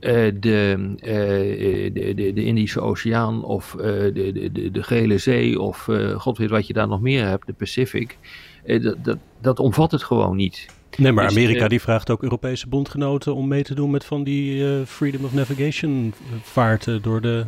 uh, 0.00 0.32
de, 0.40 0.94
uh, 0.96 1.94
de, 1.94 2.14
de, 2.14 2.32
de, 2.32 2.44
Indische 2.44 2.80
Oceaan 2.80 3.44
of 3.44 3.74
uh, 3.74 3.82
de, 3.82 4.50
de, 4.52 4.70
de, 4.70 4.82
Gele 4.82 5.18
Zee 5.18 5.60
of 5.60 5.88
god 6.16 6.38
weet 6.38 6.50
wat 6.50 6.66
je 6.66 6.72
daar 6.72 6.88
nog 6.88 7.00
meer 7.00 7.26
hebt, 7.26 7.46
de 7.46 7.52
Pacific. 7.52 8.18
Dat, 8.66 8.96
dat, 9.04 9.18
dat, 9.40 9.58
omvat 9.58 9.90
het 9.90 10.02
gewoon 10.02 10.36
niet. 10.36 10.66
Nee, 10.96 11.12
maar 11.12 11.26
dus, 11.28 11.36
Amerika 11.36 11.68
die 11.68 11.80
vraagt 11.80 12.10
ook 12.10 12.22
Europese 12.22 12.68
bondgenoten 12.68 13.34
om 13.34 13.48
mee 13.48 13.62
te 13.62 13.74
doen 13.74 13.90
met 13.90 14.04
van 14.04 14.24
die 14.24 14.86
Freedom 14.86 15.24
of 15.24 15.32
Navigation 15.32 16.14
vaarten 16.42 17.02
door 17.02 17.20
de, 17.20 17.46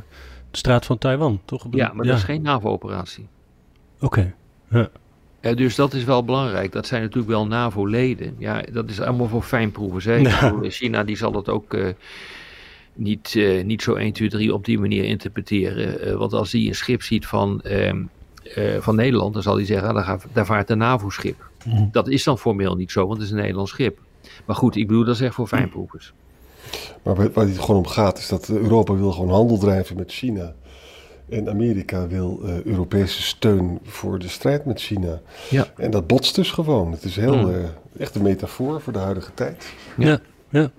de 0.50 0.56
straat 0.56 0.86
van 0.86 0.98
Taiwan, 0.98 1.40
toch? 1.44 1.66
Ja, 1.70 1.92
maar 1.94 2.04
ja. 2.04 2.10
dat 2.10 2.20
is 2.20 2.24
geen 2.24 2.42
NAVO-operatie. 2.42 3.26
Oké. 4.00 4.32
Okay. 4.70 4.90
Ja. 5.40 5.54
dus 5.54 5.74
dat 5.74 5.94
is 5.94 6.04
wel 6.04 6.24
belangrijk. 6.24 6.72
Dat 6.72 6.86
zijn 6.86 7.02
natuurlijk 7.02 7.30
wel 7.30 7.46
NAVO-leden. 7.46 8.34
Ja, 8.38 8.62
dat 8.72 8.90
is 8.90 9.00
allemaal 9.00 9.28
voor 9.28 9.42
fijnproeven. 9.42 10.22
Nou. 10.22 10.70
China 10.70 11.04
die 11.04 11.16
zal 11.16 11.32
dat 11.32 11.48
ook 11.48 11.74
uh, 11.74 11.88
niet, 12.94 13.40
niet 13.64 13.82
zo 13.82 13.94
1, 13.94 14.12
2, 14.12 14.28
3 14.28 14.54
op 14.54 14.64
die 14.64 14.78
manier 14.78 15.04
interpreteren. 15.04 16.18
Want 16.18 16.32
als 16.32 16.52
hij 16.52 16.66
een 16.66 16.74
schip 16.74 17.02
ziet 17.02 17.26
van, 17.26 17.62
ehm, 18.42 18.80
van 18.80 18.96
Nederland, 18.96 19.34
dan 19.34 19.42
zal 19.42 19.56
hij 19.56 19.64
zeggen, 19.64 19.88
ah, 19.88 19.94
daar, 19.94 20.04
gaat, 20.04 20.24
daar 20.32 20.46
vaart 20.46 20.70
een 20.70 20.78
NAVO-schip. 20.78 21.48
Mm. 21.64 21.88
Dat 21.92 22.08
is 22.08 22.24
dan 22.24 22.38
formeel 22.38 22.74
niet 22.74 22.90
zo, 22.90 23.06
want 23.06 23.18
het 23.18 23.26
is 23.26 23.30
een 23.30 23.40
Nederlands 23.40 23.70
schip. 23.70 23.98
Maar 24.44 24.56
goed, 24.56 24.76
ik 24.76 24.86
bedoel, 24.86 25.04
dat 25.04 25.14
is 25.14 25.20
echt 25.20 25.34
voor 25.34 25.46
fijnproevers. 25.46 26.12
Maar 27.02 27.14
waar 27.14 27.46
het 27.46 27.58
gewoon 27.58 27.76
om 27.76 27.86
gaat, 27.86 28.18
is 28.18 28.28
dat 28.28 28.48
Europa 28.48 28.94
wil 28.94 29.12
gewoon 29.12 29.30
handel 29.30 29.58
drijven 29.58 29.96
met 29.96 30.12
China. 30.12 30.54
En 31.28 31.48
Amerika 31.48 32.06
wil 32.06 32.40
uh, 32.44 32.62
Europese 32.62 33.22
steun 33.22 33.78
voor 33.82 34.18
de 34.18 34.28
strijd 34.28 34.64
met 34.64 34.80
China. 34.80 35.20
Ja. 35.50 35.66
En 35.76 35.90
dat 35.90 36.06
botst 36.06 36.34
dus 36.34 36.50
gewoon. 36.50 36.92
Het 36.92 37.04
is 37.04 37.16
heel, 37.16 37.36
mm. 37.36 37.48
uh, 37.48 37.64
echt 37.98 38.14
een 38.14 38.22
metafoor 38.22 38.80
voor 38.80 38.92
de 38.92 38.98
huidige 38.98 39.34
tijd. 39.34 39.72
Ja, 39.96 40.08
ja. 40.08 40.20
ja. 40.48 40.70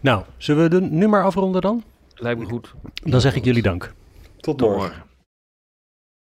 Nou, 0.00 0.22
zullen 0.36 0.62
we 0.62 0.68
de 0.68 0.80
nu 0.80 1.08
maar 1.08 1.24
afronden 1.24 1.60
dan? 1.60 1.82
Lijkt 2.14 2.40
me 2.40 2.46
goed. 2.46 2.74
Dan 3.04 3.20
zeg 3.20 3.34
ik 3.34 3.44
jullie 3.44 3.62
dank. 3.62 3.92
Tot, 4.36 4.58
Tot 4.58 4.70
morgen. 4.70 5.02